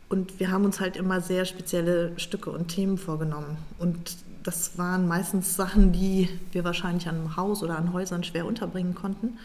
und 0.10 0.39
wir 0.39 0.52
haben 0.52 0.65
uns 0.65 0.80
halt 0.80 0.98
immer 0.98 1.22
sehr 1.22 1.46
spezielle 1.46 2.20
Stücke 2.20 2.50
und 2.50 2.68
Themen 2.68 2.98
vorgenommen. 2.98 3.58
Und 3.78 4.18
das 4.44 4.78
waren 4.78 5.08
meistens 5.08 5.56
Sachen, 5.56 5.92
die 5.92 6.30
wir 6.52 6.63
wahrscheinlich 6.63 7.08
an 7.08 7.15
einem 7.15 7.36
Haus 7.38 7.62
oder 7.62 7.78
an 7.78 7.94
Häusern 7.94 8.24
schwer 8.24 8.46
unterbringen 8.46 8.96
konnten. 8.96 9.38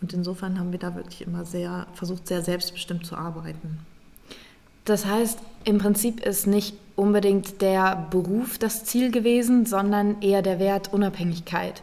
Und 0.00 0.12
insofern 0.14 0.58
haben 0.58 0.72
wir 0.72 0.78
da 0.78 0.96
wirklich 0.96 1.22
immer 1.22 1.44
sehr 1.44 1.86
versucht, 1.92 2.26
sehr 2.26 2.42
selbstbestimmt 2.42 3.04
zu 3.04 3.16
arbeiten. 3.16 3.80
Das 4.84 5.06
heißt, 5.06 5.38
im 5.64 5.78
Prinzip 5.78 6.24
ist 6.24 6.46
nicht 6.46 6.76
unbedingt 6.96 7.62
der 7.62 8.08
Beruf 8.10 8.58
das 8.58 8.84
Ziel 8.84 9.10
gewesen, 9.10 9.66
sondern 9.66 10.20
eher 10.20 10.42
der 10.42 10.58
Wert 10.58 10.92
Unabhängigkeit 10.92 11.82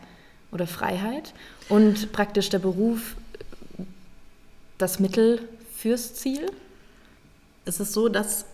oder 0.52 0.68
Freiheit 0.68 1.34
und 1.68 2.12
praktisch 2.12 2.50
der 2.50 2.60
Beruf 2.60 3.16
das 4.78 5.00
Mittel 5.00 5.42
fürs 5.76 6.16
Ziel? 6.16 6.52
Es 7.66 7.80
ist 7.80 7.94
so, 7.94 8.10
dass 8.10 8.46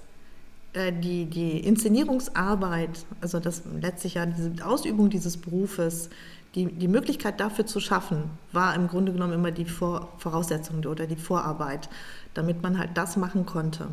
äh, 0.74 0.92
die, 0.92 1.26
die 1.26 1.60
Inszenierungsarbeit, 1.60 3.06
also 3.22 3.40
das 3.40 3.64
letztlich 3.80 4.16
ja 4.16 4.26
diese 4.26 4.52
Ausübung 4.66 5.10
dieses 5.10 5.38
Berufes, 5.38 6.10
die, 6.54 6.66
die 6.66 6.88
Möglichkeit 6.88 7.40
dafür 7.40 7.66
zu 7.66 7.80
schaffen, 7.80 8.30
war 8.52 8.76
im 8.76 8.88
Grunde 8.88 9.12
genommen 9.12 9.34
immer 9.34 9.52
die 9.52 9.66
Vor 9.66 10.10
Voraussetzung 10.18 10.84
oder 10.86 11.06
die 11.06 11.16
Vorarbeit, 11.16 11.90
damit 12.34 12.62
man 12.64 12.78
halt 12.78 12.92
das 12.96 13.18
machen 13.18 13.46
konnte. 13.46 13.88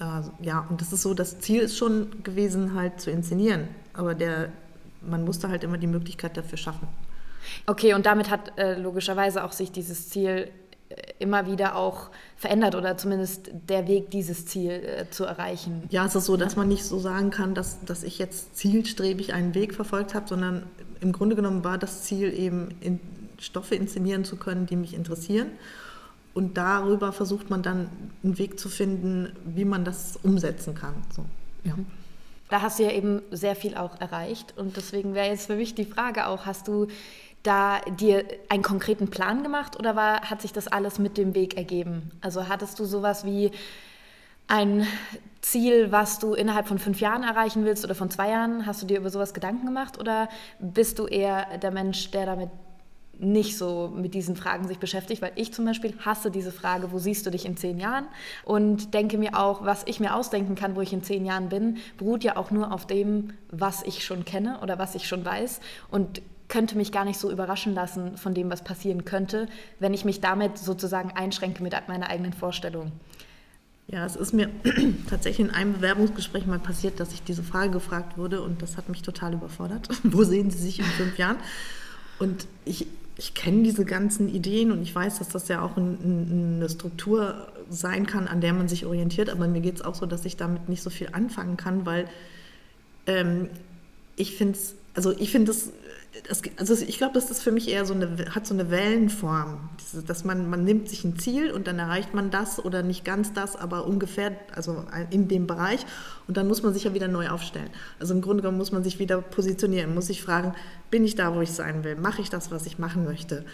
Äh, 0.00 0.44
ja, 0.44 0.66
und 0.68 0.80
das 0.80 0.92
ist 0.92 1.02
so, 1.02 1.14
das 1.14 1.38
Ziel 1.40 1.60
ist 1.62 1.76
schon 1.76 2.22
gewesen, 2.22 2.74
halt 2.74 3.00
zu 3.00 3.10
inszenieren, 3.10 3.68
aber 3.92 4.14
der, 4.14 4.50
man 5.02 5.24
musste 5.24 5.48
halt 5.48 5.62
immer 5.62 5.78
die 5.78 5.86
Möglichkeit 5.86 6.36
dafür 6.36 6.58
schaffen. 6.58 6.88
Okay, 7.66 7.94
und 7.94 8.06
damit 8.06 8.30
hat 8.30 8.58
äh, 8.58 8.78
logischerweise 8.78 9.44
auch 9.44 9.52
sich 9.52 9.72
dieses 9.72 10.08
Ziel 10.08 10.50
äh, 10.88 10.94
immer 11.18 11.46
wieder 11.46 11.76
auch 11.76 12.10
verändert 12.36 12.74
oder 12.74 12.96
zumindest 12.96 13.50
der 13.52 13.86
Weg, 13.88 14.10
dieses 14.10 14.46
Ziel 14.46 14.70
äh, 14.72 15.10
zu 15.10 15.24
erreichen. 15.24 15.84
Ja, 15.90 16.06
es 16.06 16.14
ist 16.14 16.26
so, 16.26 16.36
dass 16.36 16.56
man 16.56 16.68
nicht 16.68 16.84
so 16.84 16.98
sagen 16.98 17.30
kann, 17.30 17.54
dass, 17.54 17.84
dass 17.84 18.02
ich 18.02 18.18
jetzt 18.18 18.56
zielstrebig 18.56 19.32
einen 19.32 19.54
Weg 19.54 19.74
verfolgt 19.74 20.14
habe, 20.14 20.28
sondern 20.28 20.64
im 21.00 21.12
Grunde 21.12 21.36
genommen 21.36 21.64
war 21.64 21.78
das 21.78 22.02
Ziel 22.02 22.32
eben, 22.32 22.74
in 22.80 23.00
Stoffe 23.38 23.74
inszenieren 23.74 24.24
zu 24.24 24.36
können, 24.36 24.66
die 24.66 24.76
mich 24.76 24.94
interessieren. 24.94 25.48
Und 26.32 26.56
darüber 26.56 27.12
versucht 27.12 27.50
man 27.50 27.62
dann 27.62 27.88
einen 28.22 28.38
Weg 28.38 28.58
zu 28.58 28.68
finden, 28.68 29.32
wie 29.44 29.64
man 29.64 29.84
das 29.84 30.18
umsetzen 30.22 30.74
kann. 30.74 30.94
So, 31.14 31.24
ja. 31.64 31.74
Mhm. 31.74 31.86
Da 32.48 32.62
hast 32.62 32.80
du 32.80 32.82
ja 32.82 32.90
eben 32.90 33.22
sehr 33.30 33.54
viel 33.54 33.76
auch 33.76 34.00
erreicht. 34.00 34.54
Und 34.56 34.76
deswegen 34.76 35.14
wäre 35.14 35.28
jetzt 35.28 35.46
für 35.46 35.54
mich 35.54 35.74
die 35.74 35.84
Frage 35.84 36.26
auch, 36.26 36.46
hast 36.46 36.66
du 36.66 36.88
da 37.42 37.80
dir 37.98 38.24
einen 38.48 38.62
konkreten 38.62 39.08
Plan 39.08 39.42
gemacht 39.42 39.78
oder 39.78 39.96
war, 39.96 40.22
hat 40.22 40.42
sich 40.42 40.52
das 40.52 40.68
alles 40.68 40.98
mit 40.98 41.16
dem 41.16 41.34
Weg 41.34 41.56
ergeben? 41.56 42.10
Also 42.20 42.48
hattest 42.48 42.78
du 42.78 42.84
sowas 42.84 43.24
wie 43.24 43.52
ein 44.46 44.86
Ziel, 45.40 45.92
was 45.92 46.18
du 46.18 46.34
innerhalb 46.34 46.66
von 46.66 46.78
fünf 46.78 47.00
Jahren 47.00 47.22
erreichen 47.22 47.64
willst 47.64 47.84
oder 47.84 47.94
von 47.94 48.10
zwei 48.10 48.30
Jahren? 48.30 48.66
Hast 48.66 48.82
du 48.82 48.86
dir 48.86 48.98
über 48.98 49.10
sowas 49.10 49.32
Gedanken 49.32 49.64
gemacht 49.64 49.98
oder 49.98 50.28
bist 50.58 50.98
du 50.98 51.06
eher 51.06 51.58
der 51.58 51.70
Mensch, 51.70 52.10
der 52.10 52.26
damit 52.26 52.50
nicht 53.20 53.56
so 53.56 53.92
mit 53.94 54.14
diesen 54.14 54.36
Fragen 54.36 54.66
sich 54.66 54.78
beschäftigt, 54.78 55.22
weil 55.22 55.32
ich 55.34 55.52
zum 55.52 55.64
Beispiel 55.64 55.94
hasse 56.04 56.30
diese 56.30 56.52
Frage, 56.52 56.92
wo 56.92 56.98
siehst 56.98 57.26
du 57.26 57.30
dich 57.30 57.44
in 57.44 57.56
zehn 57.56 57.78
Jahren? 57.78 58.06
Und 58.44 58.94
denke 58.94 59.18
mir 59.18 59.38
auch, 59.38 59.64
was 59.64 59.82
ich 59.86 60.00
mir 60.00 60.14
ausdenken 60.14 60.54
kann, 60.54 60.74
wo 60.76 60.80
ich 60.80 60.92
in 60.92 61.02
zehn 61.02 61.24
Jahren 61.24 61.48
bin, 61.48 61.78
beruht 61.98 62.24
ja 62.24 62.36
auch 62.36 62.50
nur 62.50 62.72
auf 62.72 62.86
dem, 62.86 63.34
was 63.50 63.82
ich 63.82 64.04
schon 64.04 64.24
kenne 64.24 64.58
oder 64.62 64.78
was 64.78 64.94
ich 64.94 65.06
schon 65.06 65.24
weiß 65.24 65.60
und 65.90 66.22
könnte 66.48 66.76
mich 66.76 66.92
gar 66.92 67.04
nicht 67.04 67.18
so 67.18 67.30
überraschen 67.30 67.74
lassen 67.74 68.16
von 68.16 68.34
dem, 68.34 68.50
was 68.50 68.64
passieren 68.64 69.04
könnte, 69.04 69.46
wenn 69.78 69.94
ich 69.94 70.04
mich 70.04 70.20
damit 70.20 70.58
sozusagen 70.58 71.12
einschränke 71.12 71.62
mit 71.62 71.74
meiner 71.88 72.08
eigenen 72.08 72.32
Vorstellung. 72.32 72.92
Ja, 73.86 74.06
es 74.06 74.14
ist 74.14 74.32
mir 74.32 74.50
tatsächlich 75.10 75.48
in 75.48 75.54
einem 75.54 75.74
Bewerbungsgespräch 75.74 76.46
mal 76.46 76.58
passiert, 76.58 77.00
dass 77.00 77.12
ich 77.12 77.22
diese 77.22 77.42
Frage 77.42 77.70
gefragt 77.70 78.18
wurde 78.18 78.40
und 78.40 78.62
das 78.62 78.76
hat 78.76 78.88
mich 78.88 79.02
total 79.02 79.34
überfordert. 79.34 79.88
Wo 80.02 80.22
sehen 80.22 80.50
Sie 80.50 80.58
sich 80.58 80.78
in 80.78 80.84
fünf 80.84 81.18
Jahren? 81.18 81.38
Und 82.18 82.46
ich, 82.64 82.86
ich 83.16 83.34
kenne 83.34 83.62
diese 83.62 83.84
ganzen 83.84 84.28
Ideen 84.28 84.72
und 84.72 84.82
ich 84.82 84.94
weiß, 84.94 85.18
dass 85.18 85.28
das 85.28 85.48
ja 85.48 85.62
auch 85.62 85.76
ein, 85.76 86.56
eine 86.56 86.68
Struktur 86.68 87.48
sein 87.68 88.06
kann, 88.06 88.28
an 88.28 88.40
der 88.40 88.52
man 88.52 88.68
sich 88.68 88.86
orientiert, 88.86 89.28
aber 89.28 89.46
mir 89.46 89.60
geht 89.60 89.76
es 89.76 89.82
auch 89.82 89.94
so, 89.94 90.06
dass 90.06 90.24
ich 90.24 90.36
damit 90.36 90.68
nicht 90.68 90.82
so 90.82 90.90
viel 90.90 91.08
anfangen 91.12 91.56
kann, 91.56 91.86
weil 91.86 92.08
ähm, 93.06 93.48
ich 94.16 94.36
finde 94.36 94.58
es, 94.58 94.74
also 94.94 95.12
ich 95.12 95.30
finde 95.30 95.52
es 95.52 95.70
das, 96.28 96.42
also 96.56 96.74
ich 96.84 96.98
glaube, 96.98 97.14
das 97.14 97.30
ist 97.30 97.42
für 97.42 97.52
mich 97.52 97.68
eher 97.68 97.84
so 97.84 97.94
eine, 97.94 98.34
hat 98.34 98.46
so 98.46 98.54
eine 98.54 98.70
Wellenform, 98.70 99.70
dass 100.06 100.24
man, 100.24 100.50
man 100.50 100.64
nimmt 100.64 100.88
sich 100.88 101.04
ein 101.04 101.18
Ziel 101.18 101.52
und 101.52 101.66
dann 101.68 101.78
erreicht 101.78 102.14
man 102.14 102.30
das 102.30 102.64
oder 102.64 102.82
nicht 102.82 103.04
ganz 103.04 103.32
das, 103.32 103.54
aber 103.54 103.86
ungefähr, 103.86 104.32
also 104.54 104.84
in 105.10 105.28
dem 105.28 105.46
Bereich 105.46 105.86
und 106.26 106.36
dann 106.36 106.48
muss 106.48 106.62
man 106.62 106.74
sich 106.74 106.84
ja 106.84 106.94
wieder 106.94 107.06
neu 107.06 107.28
aufstellen. 107.28 107.70
Also 108.00 108.14
im 108.14 108.22
Grunde 108.22 108.42
genommen 108.42 108.58
muss 108.58 108.72
man 108.72 108.82
sich 108.82 108.98
wieder 108.98 109.20
positionieren, 109.20 109.94
muss 109.94 110.08
sich 110.08 110.22
fragen, 110.22 110.54
bin 110.90 111.04
ich 111.04 111.14
da, 111.14 111.34
wo 111.34 111.42
ich 111.42 111.52
sein 111.52 111.84
will? 111.84 111.94
Mache 111.94 112.22
ich 112.22 112.30
das, 112.30 112.50
was 112.50 112.66
ich 112.66 112.78
machen 112.78 113.04
möchte? 113.04 113.44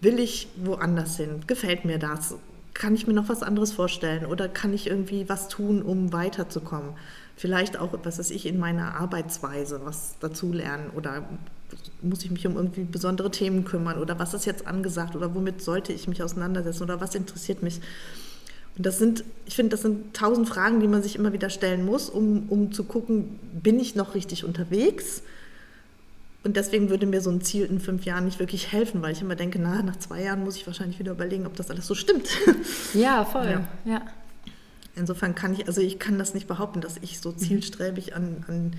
Will 0.00 0.20
ich 0.20 0.48
woanders 0.56 1.16
hin? 1.16 1.40
Gefällt 1.48 1.84
mir 1.84 1.98
das? 1.98 2.36
Kann 2.72 2.94
ich 2.94 3.06
mir 3.06 3.14
noch 3.14 3.28
was 3.28 3.42
anderes 3.42 3.72
vorstellen 3.72 4.26
oder 4.26 4.48
kann 4.48 4.72
ich 4.72 4.86
irgendwie 4.86 5.28
was 5.28 5.48
tun, 5.48 5.82
um 5.82 6.12
weiterzukommen? 6.12 6.90
Vielleicht 7.36 7.78
auch, 7.78 7.98
was 8.04 8.18
weiß 8.18 8.30
ich, 8.30 8.46
in 8.46 8.58
meiner 8.58 8.94
Arbeitsweise 8.94 9.80
was 9.84 10.18
dazulernen 10.20 10.90
oder 10.94 11.24
muss 12.02 12.24
ich 12.24 12.30
mich 12.30 12.46
um 12.46 12.56
irgendwie 12.56 12.84
besondere 12.84 13.30
Themen 13.30 13.64
kümmern 13.64 13.98
oder 13.98 14.18
was 14.18 14.34
ist 14.34 14.46
jetzt 14.46 14.66
angesagt 14.66 15.16
oder 15.16 15.34
womit 15.34 15.62
sollte 15.62 15.92
ich 15.92 16.08
mich 16.08 16.22
auseinandersetzen 16.22 16.84
oder 16.84 17.00
was 17.00 17.14
interessiert 17.14 17.62
mich. 17.62 17.80
Und 18.76 18.84
das 18.84 18.98
sind, 18.98 19.24
ich 19.46 19.56
finde, 19.56 19.70
das 19.70 19.82
sind 19.82 20.14
tausend 20.14 20.48
Fragen, 20.48 20.80
die 20.80 20.88
man 20.88 21.02
sich 21.02 21.16
immer 21.16 21.32
wieder 21.32 21.48
stellen 21.48 21.84
muss, 21.84 22.10
um, 22.10 22.44
um 22.50 22.72
zu 22.72 22.84
gucken, 22.84 23.38
bin 23.52 23.80
ich 23.80 23.94
noch 23.94 24.14
richtig 24.14 24.44
unterwegs? 24.44 25.22
Und 26.44 26.56
deswegen 26.56 26.90
würde 26.90 27.06
mir 27.06 27.20
so 27.22 27.30
ein 27.30 27.40
Ziel 27.40 27.64
in 27.64 27.80
fünf 27.80 28.04
Jahren 28.04 28.26
nicht 28.26 28.38
wirklich 28.38 28.70
helfen, 28.70 29.02
weil 29.02 29.12
ich 29.12 29.20
immer 29.20 29.34
denke, 29.34 29.58
na, 29.58 29.82
nach 29.82 29.96
zwei 29.96 30.22
Jahren 30.22 30.44
muss 30.44 30.56
ich 30.56 30.66
wahrscheinlich 30.66 30.98
wieder 30.98 31.12
überlegen, 31.12 31.46
ob 31.46 31.56
das 31.56 31.70
alles 31.70 31.86
so 31.86 31.94
stimmt. 31.94 32.28
Ja, 32.94 33.24
voll. 33.24 33.46
Ja. 33.50 33.68
ja. 33.84 34.02
Insofern 34.94 35.34
kann 35.34 35.52
ich, 35.54 35.66
also 35.66 35.80
ich 35.80 35.98
kann 35.98 36.18
das 36.18 36.34
nicht 36.34 36.46
behaupten, 36.46 36.80
dass 36.80 36.98
ich 37.02 37.20
so 37.20 37.32
zielstrebig 37.32 38.14
an, 38.14 38.44
an 38.46 38.76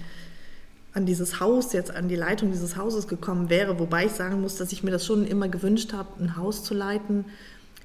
an 0.97 1.05
dieses 1.05 1.39
Haus, 1.39 1.73
jetzt 1.73 1.91
an 1.91 2.09
die 2.09 2.15
Leitung 2.15 2.51
dieses 2.51 2.75
Hauses 2.75 3.07
gekommen 3.07 3.51
wäre, 3.51 3.77
wobei 3.77 4.07
ich 4.07 4.13
sagen 4.13 4.41
muss, 4.41 4.55
dass 4.55 4.71
ich 4.71 4.81
mir 4.81 4.89
das 4.89 5.05
schon 5.05 5.27
immer 5.27 5.47
gewünscht 5.47 5.93
habe, 5.93 6.09
ein 6.19 6.35
Haus 6.35 6.63
zu 6.63 6.73
leiten, 6.73 7.25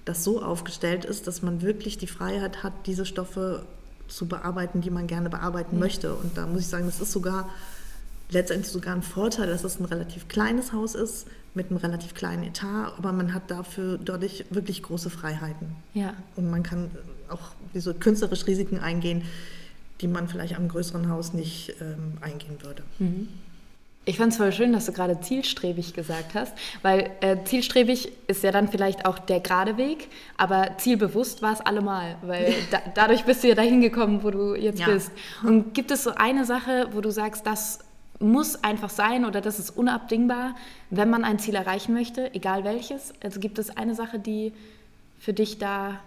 das 0.06 0.24
so 0.24 0.42
aufgestellt 0.42 1.04
ist, 1.04 1.26
dass 1.26 1.42
man 1.42 1.60
wirklich 1.60 1.98
die 1.98 2.06
Freiheit 2.06 2.62
hat, 2.62 2.72
diese 2.86 3.04
Stoffe 3.04 3.66
zu 4.08 4.26
bearbeiten, 4.26 4.80
die 4.80 4.88
man 4.88 5.06
gerne 5.06 5.28
bearbeiten 5.28 5.76
mhm. 5.76 5.80
möchte. 5.80 6.14
Und 6.14 6.38
da 6.38 6.46
muss 6.46 6.62
ich 6.62 6.68
sagen, 6.68 6.86
das 6.86 7.00
ist 7.00 7.12
sogar 7.12 7.50
letztendlich 8.30 8.72
sogar 8.72 8.94
ein 8.94 9.02
Vorteil, 9.02 9.46
dass 9.46 9.62
es 9.62 9.78
ein 9.78 9.84
relativ 9.84 10.28
kleines 10.28 10.72
Haus 10.72 10.94
ist 10.94 11.26
mit 11.52 11.68
einem 11.68 11.76
relativ 11.76 12.14
kleinen 12.14 12.44
Etat, 12.44 12.94
aber 12.96 13.12
man 13.12 13.34
hat 13.34 13.50
dafür 13.50 13.98
dadurch 14.02 14.46
wirklich 14.48 14.82
große 14.82 15.10
Freiheiten. 15.10 15.76
Ja. 15.92 16.14
Und 16.34 16.50
man 16.50 16.62
kann 16.62 16.90
auch 17.28 17.50
diese 17.74 17.92
künstlerisch 17.92 18.46
Risiken 18.46 18.78
eingehen, 18.78 19.22
die 20.02 20.08
man 20.08 20.28
vielleicht 20.28 20.56
am 20.56 20.68
größeren 20.68 21.08
Haus 21.08 21.32
nicht 21.32 21.74
ähm, 21.80 22.18
eingehen 22.20 22.58
würde. 22.62 22.82
Mhm. 22.98 23.28
Ich 24.04 24.16
fand 24.18 24.32
es 24.32 24.38
voll 24.38 24.50
schön, 24.50 24.72
dass 24.72 24.86
du 24.86 24.92
gerade 24.92 25.20
zielstrebig 25.20 25.94
gesagt 25.94 26.34
hast, 26.34 26.52
weil 26.82 27.10
äh, 27.20 27.36
zielstrebig 27.44 28.10
ist 28.26 28.42
ja 28.42 28.50
dann 28.50 28.66
vielleicht 28.66 29.06
auch 29.06 29.20
der 29.20 29.38
gerade 29.38 29.76
Weg, 29.76 30.08
aber 30.36 30.72
zielbewusst 30.78 31.40
war 31.40 31.52
es 31.52 31.60
allemal, 31.60 32.16
weil 32.22 32.52
da, 32.72 32.82
dadurch 32.96 33.24
bist 33.24 33.44
du 33.44 33.48
ja 33.48 33.54
dahin 33.54 33.80
gekommen, 33.80 34.24
wo 34.24 34.32
du 34.32 34.56
jetzt 34.56 34.80
ja. 34.80 34.86
bist. 34.86 35.12
Und 35.44 35.72
gibt 35.72 35.92
es 35.92 36.02
so 36.02 36.10
eine 36.16 36.44
Sache, 36.44 36.88
wo 36.90 37.00
du 37.00 37.12
sagst, 37.12 37.46
das 37.46 37.78
muss 38.18 38.64
einfach 38.64 38.90
sein 38.90 39.24
oder 39.24 39.40
das 39.40 39.60
ist 39.60 39.70
unabdingbar, 39.70 40.56
wenn 40.90 41.08
man 41.08 41.24
ein 41.24 41.38
Ziel 41.38 41.54
erreichen 41.54 41.92
möchte, 41.92 42.34
egal 42.34 42.64
welches? 42.64 43.12
Also 43.22 43.38
gibt 43.38 43.58
es 43.60 43.76
eine 43.76 43.94
Sache, 43.94 44.18
die 44.18 44.52
für 45.20 45.32
dich 45.32 45.58
da 45.58 46.00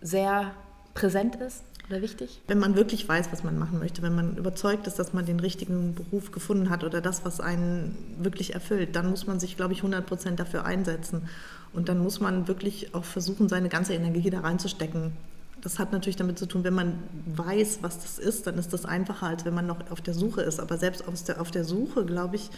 sehr 0.00 0.52
präsent 0.94 1.36
ist? 1.36 1.62
Oder 1.90 2.02
wichtig? 2.02 2.40
Wenn 2.46 2.58
man 2.58 2.76
wirklich 2.76 3.08
weiß, 3.08 3.32
was 3.32 3.42
man 3.42 3.58
machen 3.58 3.78
möchte, 3.78 4.02
wenn 4.02 4.14
man 4.14 4.36
überzeugt 4.36 4.86
ist, 4.86 4.98
dass 4.98 5.12
man 5.12 5.26
den 5.26 5.40
richtigen 5.40 5.94
Beruf 5.94 6.30
gefunden 6.30 6.70
hat 6.70 6.84
oder 6.84 7.00
das, 7.00 7.24
was 7.24 7.40
einen 7.40 7.96
wirklich 8.18 8.54
erfüllt, 8.54 8.94
dann 8.94 9.10
muss 9.10 9.26
man 9.26 9.40
sich, 9.40 9.56
glaube 9.56 9.72
ich, 9.72 9.80
100 9.80 10.06
Prozent 10.06 10.40
dafür 10.40 10.64
einsetzen. 10.64 11.28
Und 11.72 11.88
dann 11.88 11.98
muss 11.98 12.20
man 12.20 12.48
wirklich 12.48 12.94
auch 12.94 13.04
versuchen, 13.04 13.48
seine 13.48 13.68
ganze 13.68 13.94
Energie 13.94 14.30
da 14.30 14.40
reinzustecken. 14.40 15.12
Das 15.60 15.78
hat 15.78 15.92
natürlich 15.92 16.16
damit 16.16 16.38
zu 16.38 16.46
tun, 16.46 16.64
wenn 16.64 16.74
man 16.74 16.94
weiß, 17.26 17.80
was 17.82 18.00
das 18.00 18.18
ist, 18.18 18.46
dann 18.46 18.56
ist 18.56 18.72
das 18.72 18.84
einfacher, 18.84 19.26
als 19.26 19.44
wenn 19.44 19.54
man 19.54 19.66
noch 19.66 19.90
auf 19.90 20.00
der 20.00 20.14
Suche 20.14 20.42
ist. 20.42 20.58
Aber 20.58 20.78
selbst 20.78 21.04
der, 21.28 21.40
auf 21.40 21.50
der 21.50 21.64
Suche, 21.64 22.04
glaube 22.04 22.36
ich, 22.36 22.50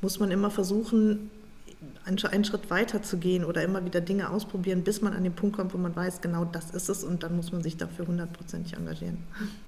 muss 0.00 0.18
man 0.18 0.30
immer 0.30 0.50
versuchen, 0.50 1.30
einen 2.04 2.44
Schritt 2.44 2.70
weiter 2.70 3.02
zu 3.02 3.18
gehen 3.18 3.44
oder 3.44 3.62
immer 3.62 3.84
wieder 3.84 4.00
Dinge 4.00 4.30
ausprobieren, 4.30 4.82
bis 4.84 5.00
man 5.00 5.14
an 5.14 5.24
den 5.24 5.34
Punkt 5.34 5.56
kommt, 5.56 5.74
wo 5.74 5.78
man 5.78 5.94
weiß, 5.94 6.20
genau 6.20 6.44
das 6.44 6.70
ist 6.70 6.88
es 6.88 7.02
und 7.02 7.22
dann 7.22 7.36
muss 7.36 7.52
man 7.52 7.62
sich 7.62 7.76
dafür 7.76 8.06
hundertprozentig 8.06 8.74
engagieren. 8.74 9.18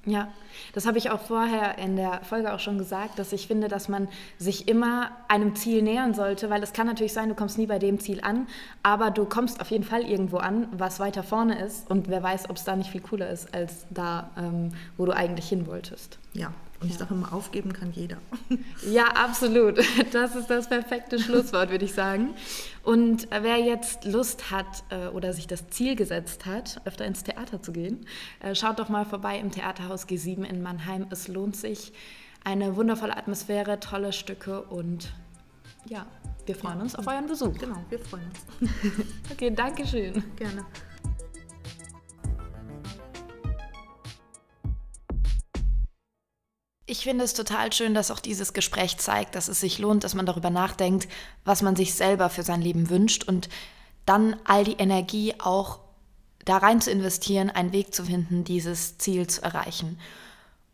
Ja, 0.05 0.29
das 0.75 0.87
habe 0.87 0.99
ich 0.99 1.11
auch 1.11 1.21
vorher 1.21 1.79
in 1.79 1.97
der 1.97 2.23
Folge 2.25 2.53
auch 2.53 2.61
schon 2.61 2.79
gesagt, 2.79 3.19
dass 3.19 3.33
ich 3.33 3.47
finde, 3.47 3.69
dass 3.69 3.89
man 3.89 4.09
sich 4.39 4.69
immer 4.69 5.11
einem 5.29 5.57
Ziel 5.57 5.83
nähern 5.83 6.15
sollte, 6.15 6.51
weil 6.51 6.63
es 6.63 6.73
kann 6.73 6.87
natürlich 6.87 7.13
sein, 7.13 7.29
du 7.29 7.35
kommst 7.35 7.59
nie 7.59 7.67
bei 7.67 7.79
dem 7.79 7.99
Ziel 7.99 8.21
an, 8.23 8.47
aber 8.83 9.11
du 9.11 9.25
kommst 9.25 9.61
auf 9.61 9.71
jeden 9.71 9.85
Fall 9.85 10.03
irgendwo 10.03 10.37
an, 10.37 10.69
was 10.73 11.01
weiter 11.01 11.23
vorne 11.23 11.59
ist 11.65 11.91
und 11.91 12.09
wer 12.09 12.23
weiß, 12.23 12.51
ob 12.51 12.57
es 12.57 12.65
da 12.65 12.77
nicht 12.77 12.91
viel 12.91 13.01
cooler 13.01 13.31
ist 13.31 13.55
als 13.55 13.87
da, 13.91 14.31
ähm, 14.37 14.73
wo 14.97 15.07
du 15.07 15.13
eigentlich 15.13 15.49
hin 15.49 15.67
wolltest. 15.67 16.19
Ja, 16.35 16.53
und 16.81 16.91
ich 16.91 16.99
sage 16.99 17.15
immer, 17.15 17.33
aufgeben 17.33 17.73
kann 17.73 17.93
jeder. 17.93 18.19
Ja, 18.91 19.07
absolut. 19.09 19.79
Das 20.13 20.35
ist 20.35 20.49
das 20.49 20.69
perfekte 20.69 21.19
Schlusswort, 21.19 21.71
würde 21.71 21.85
ich 21.85 21.95
sagen. 21.95 22.35
Und 22.83 23.29
wer 23.31 23.59
jetzt 23.59 24.05
Lust 24.05 24.51
hat 24.51 24.85
äh, 24.91 25.09
oder 25.09 25.33
sich 25.33 25.47
das 25.47 25.69
Ziel 25.69 25.97
gesetzt 25.97 26.47
hat, 26.47 26.81
öfter 26.85 27.05
ins 27.05 27.25
Theater 27.25 27.63
zu 27.63 27.73
gehen, 27.73 28.07
äh, 28.41 28.55
schaut 28.55 28.79
doch 28.79 28.89
mal 28.89 29.05
vorbei 29.05 29.39
im 29.39 29.51
Theaterhaus 29.51 30.07
G7 30.07 30.45
in 30.45 30.63
Mannheim. 30.63 31.07
Es 31.11 31.29
lohnt 31.29 31.57
sich. 31.57 31.93
Eine 32.45 32.77
wundervolle 32.77 33.17
Atmosphäre, 33.17 33.81
tolle 33.81 34.13
Stücke 34.13 34.63
und 34.63 35.13
ja, 35.89 36.07
wir 36.47 36.55
freuen 36.55 36.81
uns 36.81 36.95
auf 36.95 37.07
euren 37.07 37.27
Besuch. 37.27 37.59
Genau, 37.59 37.85
wir 37.89 37.99
freuen 37.99 38.25
uns. 38.61 38.71
okay, 39.33 39.51
danke 39.51 39.87
schön. 39.87 40.23
Gerne. 40.37 40.65
Ich 46.99 47.03
finde 47.03 47.25
es 47.25 47.35
total 47.35 47.75
schön, 47.75 47.93
dass 47.93 48.11
auch 48.11 48.21
dieses 48.21 48.55
Gespräch 48.55 48.97
zeigt, 48.97 49.35
dass 49.35 49.49
es 49.49 49.61
sich 49.61 49.79
lohnt, 49.79 50.03
dass 50.03 50.15
man 50.15 50.25
darüber 50.25 50.49
nachdenkt, 50.49 51.09
was 51.45 51.61
man 51.61 51.77
sich 51.77 51.93
selber 51.93 52.31
für 52.31 52.43
sein 52.43 52.63
Leben 52.63 52.89
wünscht 52.89 53.25
und 53.25 53.51
dann 54.07 54.35
all 54.45 54.65
die 54.65 54.77
Energie 54.79 55.35
auch 55.39 55.81
da 56.47 56.57
rein 56.57 56.81
zu 56.81 56.91
investieren, 56.91 57.51
einen 57.51 57.73
Weg 57.73 57.95
zu 57.95 58.05
finden, 58.05 58.45
dieses 58.45 58.97
Ziel 58.97 59.27
zu 59.27 59.43
erreichen. 59.43 59.99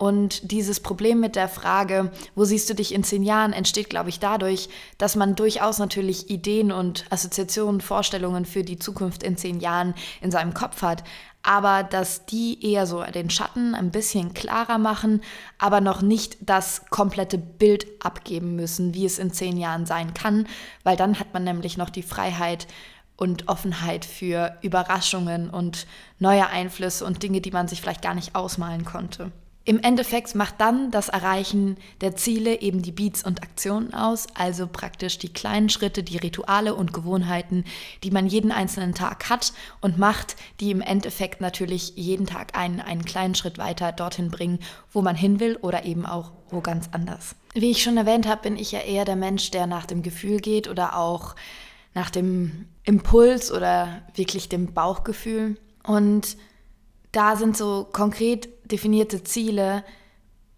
Und 0.03 0.51
dieses 0.51 0.81
Problem 0.81 1.21
mit 1.21 1.37
der 1.37 1.49
Frage, 1.49 2.11
wo 2.35 2.45
siehst 2.45 2.69
du 2.69 2.75
dich 2.75 2.93
in 2.93 3.05
zehn 3.05 3.23
Jahren, 3.23 3.53
entsteht, 3.53 3.89
glaube 3.89 4.09
ich, 4.09 4.19
dadurch, 4.19 4.69
dass 4.99 5.15
man 5.15 5.37
durchaus 5.37 5.79
natürlich 5.79 6.29
Ideen 6.29 6.73
und 6.73 7.05
Assoziationen, 7.11 7.81
Vorstellungen 7.81 8.45
für 8.45 8.65
die 8.65 8.81
Zukunft 8.81 9.23
in 9.23 9.37
zehn 9.37 9.61
Jahren 9.61 9.95
in 10.21 10.33
seinem 10.33 10.55
Kopf 10.55 10.83
hat 10.83 11.05
aber 11.45 11.83
dass 11.83 12.25
die 12.25 12.65
eher 12.65 12.87
so 12.87 13.03
den 13.03 13.29
Schatten 13.29 13.75
ein 13.75 13.91
bisschen 13.91 14.33
klarer 14.33 14.79
machen, 14.79 15.23
aber 15.59 15.81
noch 15.81 16.01
nicht 16.01 16.37
das 16.41 16.83
komplette 16.91 17.37
Bild 17.37 17.85
abgeben 17.99 18.55
müssen, 18.55 18.95
wie 18.95 19.07
es 19.07 19.19
in 19.19 19.33
zehn 19.33 19.57
Jahren 19.57 19.85
sein 19.85 20.15
kann, 20.15 20.47
weil 20.85 20.97
dann 20.97 21.19
hat 21.19 21.35
man 21.35 21.43
nämlich 21.43 21.77
noch 21.77 21.91
die 21.91 22.05
Freiheit 22.05 22.69
und 23.17 23.49
Offenheit 23.49 24.05
für 24.05 24.57
Überraschungen 24.63 25.51
und 25.51 25.89
neue 26.21 26.47
Einflüsse 26.47 27.05
und 27.05 27.25
Dinge, 27.25 27.41
die 27.41 27.51
man 27.51 27.67
sich 27.67 27.81
vielleicht 27.81 28.03
gar 28.03 28.15
nicht 28.15 28.37
ausmalen 28.37 28.85
konnte. 28.85 29.33
Im 29.65 29.79
Endeffekt 29.81 30.35
macht 30.35 30.61
dann 30.61 30.91
das 30.91 31.09
Erreichen 31.09 31.77
der 32.01 32.17
Ziele 32.17 32.61
eben 32.61 32.83
die 32.83 32.91
Beats 32.91 33.25
und 33.25 33.43
Aktionen 33.43 33.95
aus, 33.95 34.27
also 34.35 34.67
praktisch 34.67 35.19
die 35.19 35.33
kleinen 35.33 35.69
Schritte, 35.69 36.03
die 36.03 36.17
Rituale 36.17 36.75
und 36.75 36.93
Gewohnheiten, 36.93 37.65
die 38.03 38.11
man 38.11 38.27
jeden 38.27 38.51
einzelnen 38.51 38.93
Tag 38.93 39.31
hat 39.31 39.53
und 39.81 39.99
macht, 39.99 40.35
die 40.59 40.73
im 40.73 40.81
Endeffekt 40.81 41.41
natürlich 41.41 41.93
jeden 41.95 42.27
Tag 42.27 42.59
einen, 42.59 42.81
einen 42.81 43.05
kleinen 43.05 43.37
Schritt 43.37 43.57
weiter 43.57 43.93
dorthin 43.93 44.31
bringen, 44.33 44.59
wo 44.91 45.01
man 45.01 45.15
hin 45.15 45.39
will 45.39 45.57
oder 45.63 45.85
eben 45.85 46.07
auch 46.07 46.33
wo 46.51 46.61
ganz 46.61 46.89
anders. 46.91 47.37
Wie 47.55 47.71
ich 47.71 47.83
schon 47.83 47.97
erwähnt 47.97 48.27
habe, 48.27 48.43
bin 48.43 48.57
ich 48.57 48.73
ja 48.73 48.81
eher 48.81 49.05
der 49.05 49.17
Mensch, 49.17 49.51
der 49.53 49.67
nach 49.67 49.87
dem 49.87 50.03
Gefühl 50.03 50.41
geht 50.41 50.69
oder 50.69 50.97
auch 50.97 51.37
nach 51.95 52.11
dem 52.11 52.67
Impuls 52.85 53.53
oder 53.53 54.03
wirklich 54.15 54.49
dem 54.49 54.75
Bauchgefühl. 54.75 55.57
Und 55.85 56.37
da 57.13 57.37
sind 57.37 57.57
so 57.57 57.87
konkret 57.93 58.49
definierte 58.73 59.23
Ziele 59.23 59.85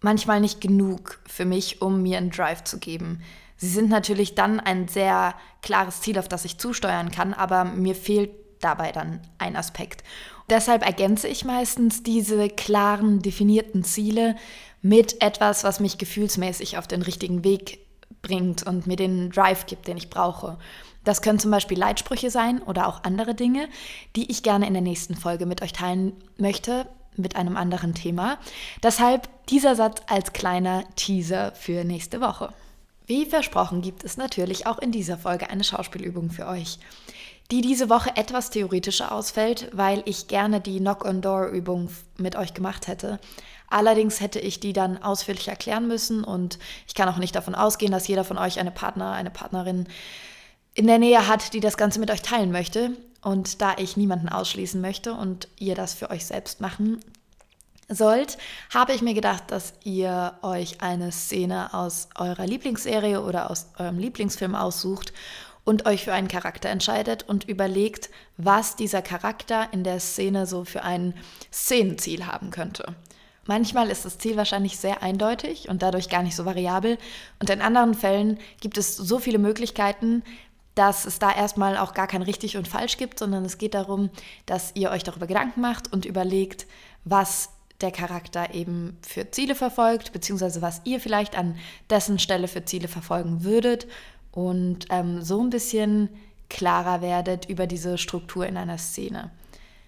manchmal 0.01 0.39
nicht 0.39 0.61
genug 0.61 1.19
für 1.27 1.45
mich, 1.45 1.81
um 1.81 2.01
mir 2.01 2.17
einen 2.17 2.31
Drive 2.31 2.63
zu 2.63 2.79
geben. 2.79 3.21
Sie 3.57 3.67
sind 3.67 3.89
natürlich 3.89 4.35
dann 4.35 4.59
ein 4.59 4.87
sehr 4.87 5.35
klares 5.61 6.01
Ziel, 6.01 6.19
auf 6.19 6.27
das 6.27 6.45
ich 6.45 6.57
zusteuern 6.57 7.11
kann, 7.11 7.33
aber 7.33 7.63
mir 7.63 7.95
fehlt 7.95 8.31
dabei 8.59 8.91
dann 8.91 9.21
ein 9.37 9.55
Aspekt. 9.55 10.03
Deshalb 10.49 10.85
ergänze 10.85 11.27
ich 11.27 11.45
meistens 11.45 12.03
diese 12.03 12.49
klaren, 12.49 13.21
definierten 13.21 13.83
Ziele 13.83 14.35
mit 14.81 15.21
etwas, 15.21 15.63
was 15.63 15.79
mich 15.79 15.97
gefühlsmäßig 15.97 16.77
auf 16.77 16.87
den 16.87 17.01
richtigen 17.01 17.43
Weg 17.43 17.79
bringt 18.21 18.65
und 18.65 18.87
mir 18.87 18.95
den 18.95 19.31
Drive 19.31 19.65
gibt, 19.65 19.87
den 19.87 19.97
ich 19.97 20.09
brauche. 20.09 20.57
Das 21.03 21.21
können 21.21 21.39
zum 21.39 21.51
Beispiel 21.51 21.77
Leitsprüche 21.77 22.29
sein 22.29 22.61
oder 22.61 22.87
auch 22.87 23.03
andere 23.03 23.33
Dinge, 23.35 23.67
die 24.15 24.29
ich 24.31 24.43
gerne 24.43 24.67
in 24.67 24.73
der 24.73 24.81
nächsten 24.81 25.15
Folge 25.15 25.45
mit 25.45 25.61
euch 25.61 25.73
teilen 25.73 26.13
möchte 26.37 26.87
mit 27.17 27.35
einem 27.35 27.57
anderen 27.57 27.93
Thema. 27.93 28.37
Deshalb 28.83 29.29
dieser 29.47 29.75
Satz 29.75 30.01
als 30.07 30.33
kleiner 30.33 30.83
Teaser 30.95 31.51
für 31.53 31.83
nächste 31.83 32.21
Woche. 32.21 32.49
Wie 33.07 33.25
versprochen 33.25 33.81
gibt 33.81 34.03
es 34.03 34.17
natürlich 34.17 34.65
auch 34.65 34.79
in 34.79 34.91
dieser 34.91 35.17
Folge 35.17 35.49
eine 35.49 35.63
Schauspielübung 35.63 36.31
für 36.31 36.47
euch, 36.47 36.79
die 37.51 37.61
diese 37.61 37.89
Woche 37.89 38.15
etwas 38.15 38.49
theoretischer 38.49 39.11
ausfällt, 39.11 39.69
weil 39.73 40.01
ich 40.05 40.27
gerne 40.27 40.59
die 40.59 40.79
Knock-on-Door-Übung 40.79 41.89
mit 42.17 42.35
euch 42.35 42.55
gemacht 42.55 42.87
hätte. 42.87 43.19
Allerdings 43.67 44.21
hätte 44.21 44.39
ich 44.39 44.59
die 44.59 44.73
dann 44.73 45.01
ausführlich 45.01 45.47
erklären 45.47 45.87
müssen 45.87 46.23
und 46.23 46.57
ich 46.87 46.95
kann 46.95 47.09
auch 47.09 47.17
nicht 47.17 47.35
davon 47.35 47.55
ausgehen, 47.55 47.91
dass 47.91 48.07
jeder 48.07 48.23
von 48.23 48.37
euch 48.37 48.59
eine 48.59 48.71
Partner, 48.71 49.11
eine 49.11 49.29
Partnerin 49.29 49.87
in 50.73 50.87
der 50.87 50.99
Nähe 50.99 51.27
hat, 51.27 51.53
die 51.53 51.59
das 51.59 51.77
Ganze 51.77 51.99
mit 51.99 52.11
euch 52.11 52.21
teilen 52.21 52.51
möchte. 52.51 52.91
Und 53.25 53.59
da 53.59 53.73
ich 53.79 53.97
niemanden 53.97 54.29
ausschließen 54.29 54.79
möchte 54.79 55.15
und 55.15 55.47
ihr 55.57 55.73
das 55.73 55.95
für 55.95 56.11
euch 56.11 56.27
selbst 56.27 56.61
machen 56.61 56.99
sollt, 57.89 58.37
habe 58.71 58.93
ich 58.93 59.01
mir 59.01 59.15
gedacht, 59.15 59.45
dass 59.47 59.73
ihr 59.83 60.35
euch 60.43 60.81
eine 60.81 61.11
Szene 61.11 61.73
aus 61.73 62.07
eurer 62.19 62.45
Lieblingsserie 62.45 63.23
oder 63.23 63.49
aus 63.49 63.69
eurem 63.79 63.97
Lieblingsfilm 63.97 64.53
aussucht 64.53 65.11
und 65.63 65.87
euch 65.87 66.03
für 66.03 66.13
einen 66.13 66.27
Charakter 66.27 66.69
entscheidet 66.69 67.27
und 67.27 67.45
überlegt, 67.45 68.11
was 68.37 68.75
dieser 68.75 69.01
Charakter 69.01 69.69
in 69.71 69.83
der 69.83 69.99
Szene 69.99 70.45
so 70.45 70.63
für 70.63 70.83
ein 70.83 71.15
Szenenziel 71.51 72.27
haben 72.27 72.51
könnte. 72.51 72.93
Manchmal 73.47 73.89
ist 73.89 74.05
das 74.05 74.17
Ziel 74.17 74.37
wahrscheinlich 74.37 74.77
sehr 74.77 75.03
eindeutig 75.03 75.69
und 75.69 75.83
dadurch 75.83 76.09
gar 76.09 76.23
nicht 76.23 76.35
so 76.35 76.45
variabel 76.45 76.97
und 77.39 77.49
in 77.49 77.61
anderen 77.61 77.93
Fällen 77.93 78.39
gibt 78.59 78.77
es 78.79 78.95
so 78.95 79.19
viele 79.19 79.37
Möglichkeiten, 79.37 80.23
dass 80.75 81.05
es 81.05 81.19
da 81.19 81.31
erstmal 81.31 81.77
auch 81.77 81.93
gar 81.93 82.07
kein 82.07 82.21
richtig 82.21 82.57
und 82.57 82.67
falsch 82.67 82.97
gibt, 82.97 83.19
sondern 83.19 83.45
es 83.45 83.57
geht 83.57 83.73
darum, 83.73 84.09
dass 84.45 84.71
ihr 84.75 84.91
euch 84.91 85.03
darüber 85.03 85.25
Gedanken 85.27 85.61
macht 85.61 85.91
und 85.91 86.05
überlegt, 86.05 86.67
was 87.05 87.49
der 87.81 87.91
Charakter 87.91 88.53
eben 88.53 88.97
für 89.01 89.31
Ziele 89.31 89.55
verfolgt, 89.55 90.13
beziehungsweise 90.13 90.61
was 90.61 90.81
ihr 90.85 90.99
vielleicht 90.99 91.37
an 91.37 91.57
dessen 91.89 92.19
Stelle 92.19 92.47
für 92.47 92.63
Ziele 92.65 92.87
verfolgen 92.87 93.43
würdet 93.43 93.87
und 94.31 94.85
ähm, 94.89 95.21
so 95.21 95.41
ein 95.41 95.49
bisschen 95.49 96.09
klarer 96.49 97.01
werdet 97.01 97.49
über 97.49 97.67
diese 97.67 97.97
Struktur 97.97 98.45
in 98.45 98.57
einer 98.57 98.77
Szene. 98.77 99.31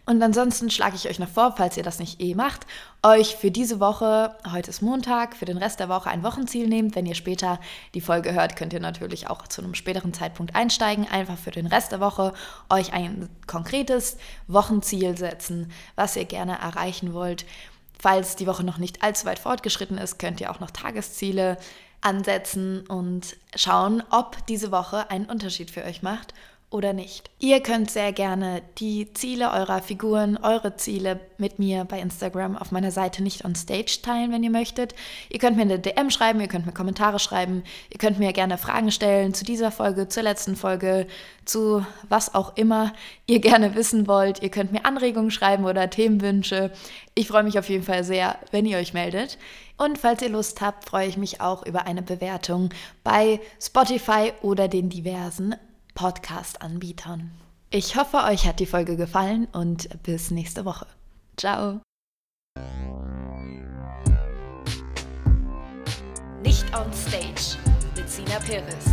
Und 0.10 0.24
ansonsten 0.24 0.70
schlage 0.70 0.96
ich 0.96 1.10
euch 1.10 1.20
noch 1.20 1.28
vor, 1.28 1.54
falls 1.58 1.76
ihr 1.76 1.84
das 1.84 2.00
nicht 2.00 2.22
eh 2.22 2.34
macht, 2.34 2.65
euch 3.04 3.36
für 3.36 3.52
diese 3.52 3.82
Woche, 3.82 4.38
heute 4.50 4.70
ist 4.70 4.82
Montag, 4.82 5.36
für 5.36 5.43
den 5.43 5.58
Rest 5.58 5.82
der 5.82 5.89
Woche 5.89 6.10
ein 6.10 6.24
Wochenziel 6.24 6.70
nehmt. 6.70 6.96
Wenn 6.96 7.06
ihr 7.06 7.13
später 7.13 7.60
die 7.93 8.00
Folge 8.00 8.34
hört, 8.34 8.56
könnt 8.56 8.72
ihr 8.72 8.80
natürlich 8.80 9.30
auch 9.30 9.46
zu 9.50 9.62
einem 9.62 9.74
späteren 9.74 10.13
Zeitpunkt 10.13 10.56
einsteigen. 10.56 11.06
Einfach 11.12 11.38
für 11.38 11.52
den 11.52 11.67
Rest 11.67 11.91
der 11.91 12.00
Woche 12.00 12.34
euch 12.70 12.93
ein 12.93 13.28
konkretes 13.48 14.15
Wochenziel 14.48 15.17
setzen, 15.17 15.74
was 15.98 16.15
ihr 16.15 16.24
gerne 16.24 16.58
erreichen 16.58 17.13
wollt. 17.13 17.46
Falls 18.00 18.38
die 18.38 18.48
Woche 18.48 18.63
noch 18.63 18.78
nicht 18.78 19.04
allzu 19.04 19.26
weit 19.26 19.39
fortgeschritten 19.39 19.98
ist, 19.98 20.20
könnt 20.20 20.39
ihr 20.39 20.52
auch 20.52 20.62
noch 20.62 20.72
Tagesziele 20.72 21.58
ansetzen 22.00 22.88
und 22.88 23.36
schauen, 23.56 24.02
ob 24.10 24.46
diese 24.46 24.72
Woche 24.72 25.10
einen 25.12 25.26
Unterschied 25.26 25.70
für 25.70 25.84
euch 25.84 26.02
macht 26.02 26.34
oder 26.70 26.92
nicht. 26.92 27.30
Ihr 27.40 27.62
könnt 27.62 27.90
sehr 27.90 28.12
gerne 28.12 28.62
die 28.78 29.13
Ziele 29.13 29.52
eurer 29.52 29.82
Figuren, 29.82 30.38
eure 30.38 30.76
Ziele 30.76 31.22
mit 31.38 31.60
mir 31.60 31.86
bei 31.86 32.00
Instagram 32.00 32.58
auf 32.58 32.72
meiner 32.72 32.92
Seite 32.92 33.24
nicht 33.24 33.46
on 33.46 33.56
stage 33.56 34.00
teilen, 34.02 34.34
wenn 34.34 34.44
ihr 34.44 34.50
möchtet. 34.50 34.94
Ihr 35.30 35.40
könnt 35.40 35.56
mir 35.56 35.62
eine 35.62 35.80
DM 35.80 36.10
schreiben, 36.10 36.42
ihr 36.42 36.50
könnt 36.50 36.65
mir 36.65 36.74
Kommentare 36.74 37.20
schreiben, 37.20 37.63
ihr 37.90 37.98
könnt 37.98 38.20
mir 38.20 38.34
gerne 38.34 38.58
Fragen 38.58 38.92
stellen 38.92 39.34
zu 39.34 39.46
dieser 39.46 39.72
Folge, 39.72 40.10
zur 40.10 40.24
letzten 40.24 40.58
Folge, 40.58 41.08
zu 41.46 41.86
was 42.10 42.36
auch 42.36 42.58
immer 42.58 42.92
ihr 43.28 43.40
gerne 43.40 43.76
wissen 43.76 44.06
wollt. 44.06 44.44
Ihr 44.44 44.50
könnt 44.50 44.74
mir 44.74 44.84
Anregungen 44.84 45.32
schreiben 45.32 45.63
oder 45.63 45.90
Themenwünsche. 45.90 46.72
Ich 47.15 47.30
freue 47.30 47.44
mich 47.44 47.58
auf 47.58 47.70
jeden 47.70 47.84
Fall 47.84 48.04
sehr, 48.04 48.40
wenn 48.52 48.65
ihr 48.65 48.78
euch 48.78 48.94
meldet. 48.94 49.38
Und 49.78 50.00
falls 50.00 50.22
ihr 50.22 50.30
Lust 50.30 50.60
habt, 50.60 50.90
freue 50.90 51.08
ich 51.08 51.18
mich 51.18 51.40
auch 51.40 51.65
über 51.65 51.86
eine 51.86 52.02
Bewertung 52.02 52.72
bei 53.04 53.40
Spotify 53.62 54.34
oder 54.42 54.68
den 54.68 54.90
diversen 54.90 55.56
Podcast-Anbietern. 55.98 57.31
Ich 57.71 57.95
hoffe, 57.95 58.17
euch 58.17 58.45
hat 58.45 58.60
die 58.60 58.67
Folge 58.67 58.98
gefallen 58.98 59.48
und 59.52 59.89
bis 60.04 60.29
nächste 60.29 60.63
Woche. 60.63 60.85
Ciao. 61.37 61.81
Nicht 66.43 66.65
on 66.77 66.93
Stage 66.93 67.58
mit 67.95 68.08
Sina 68.08 68.37
Perez. 68.45 68.85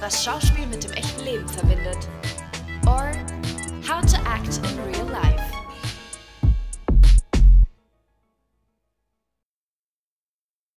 Was 0.00 0.24
Schauspiel 0.24 0.66
mit 0.66 0.82
dem 0.82 0.90
echten 0.94 1.22
Leben 1.24 1.48
verbindet. 1.48 2.08
Or 2.84 3.12
How 3.88 4.00
to 4.04 4.16
Act 4.28 4.58
in 4.68 4.92
Real 4.92 5.08
Life. 5.08 5.53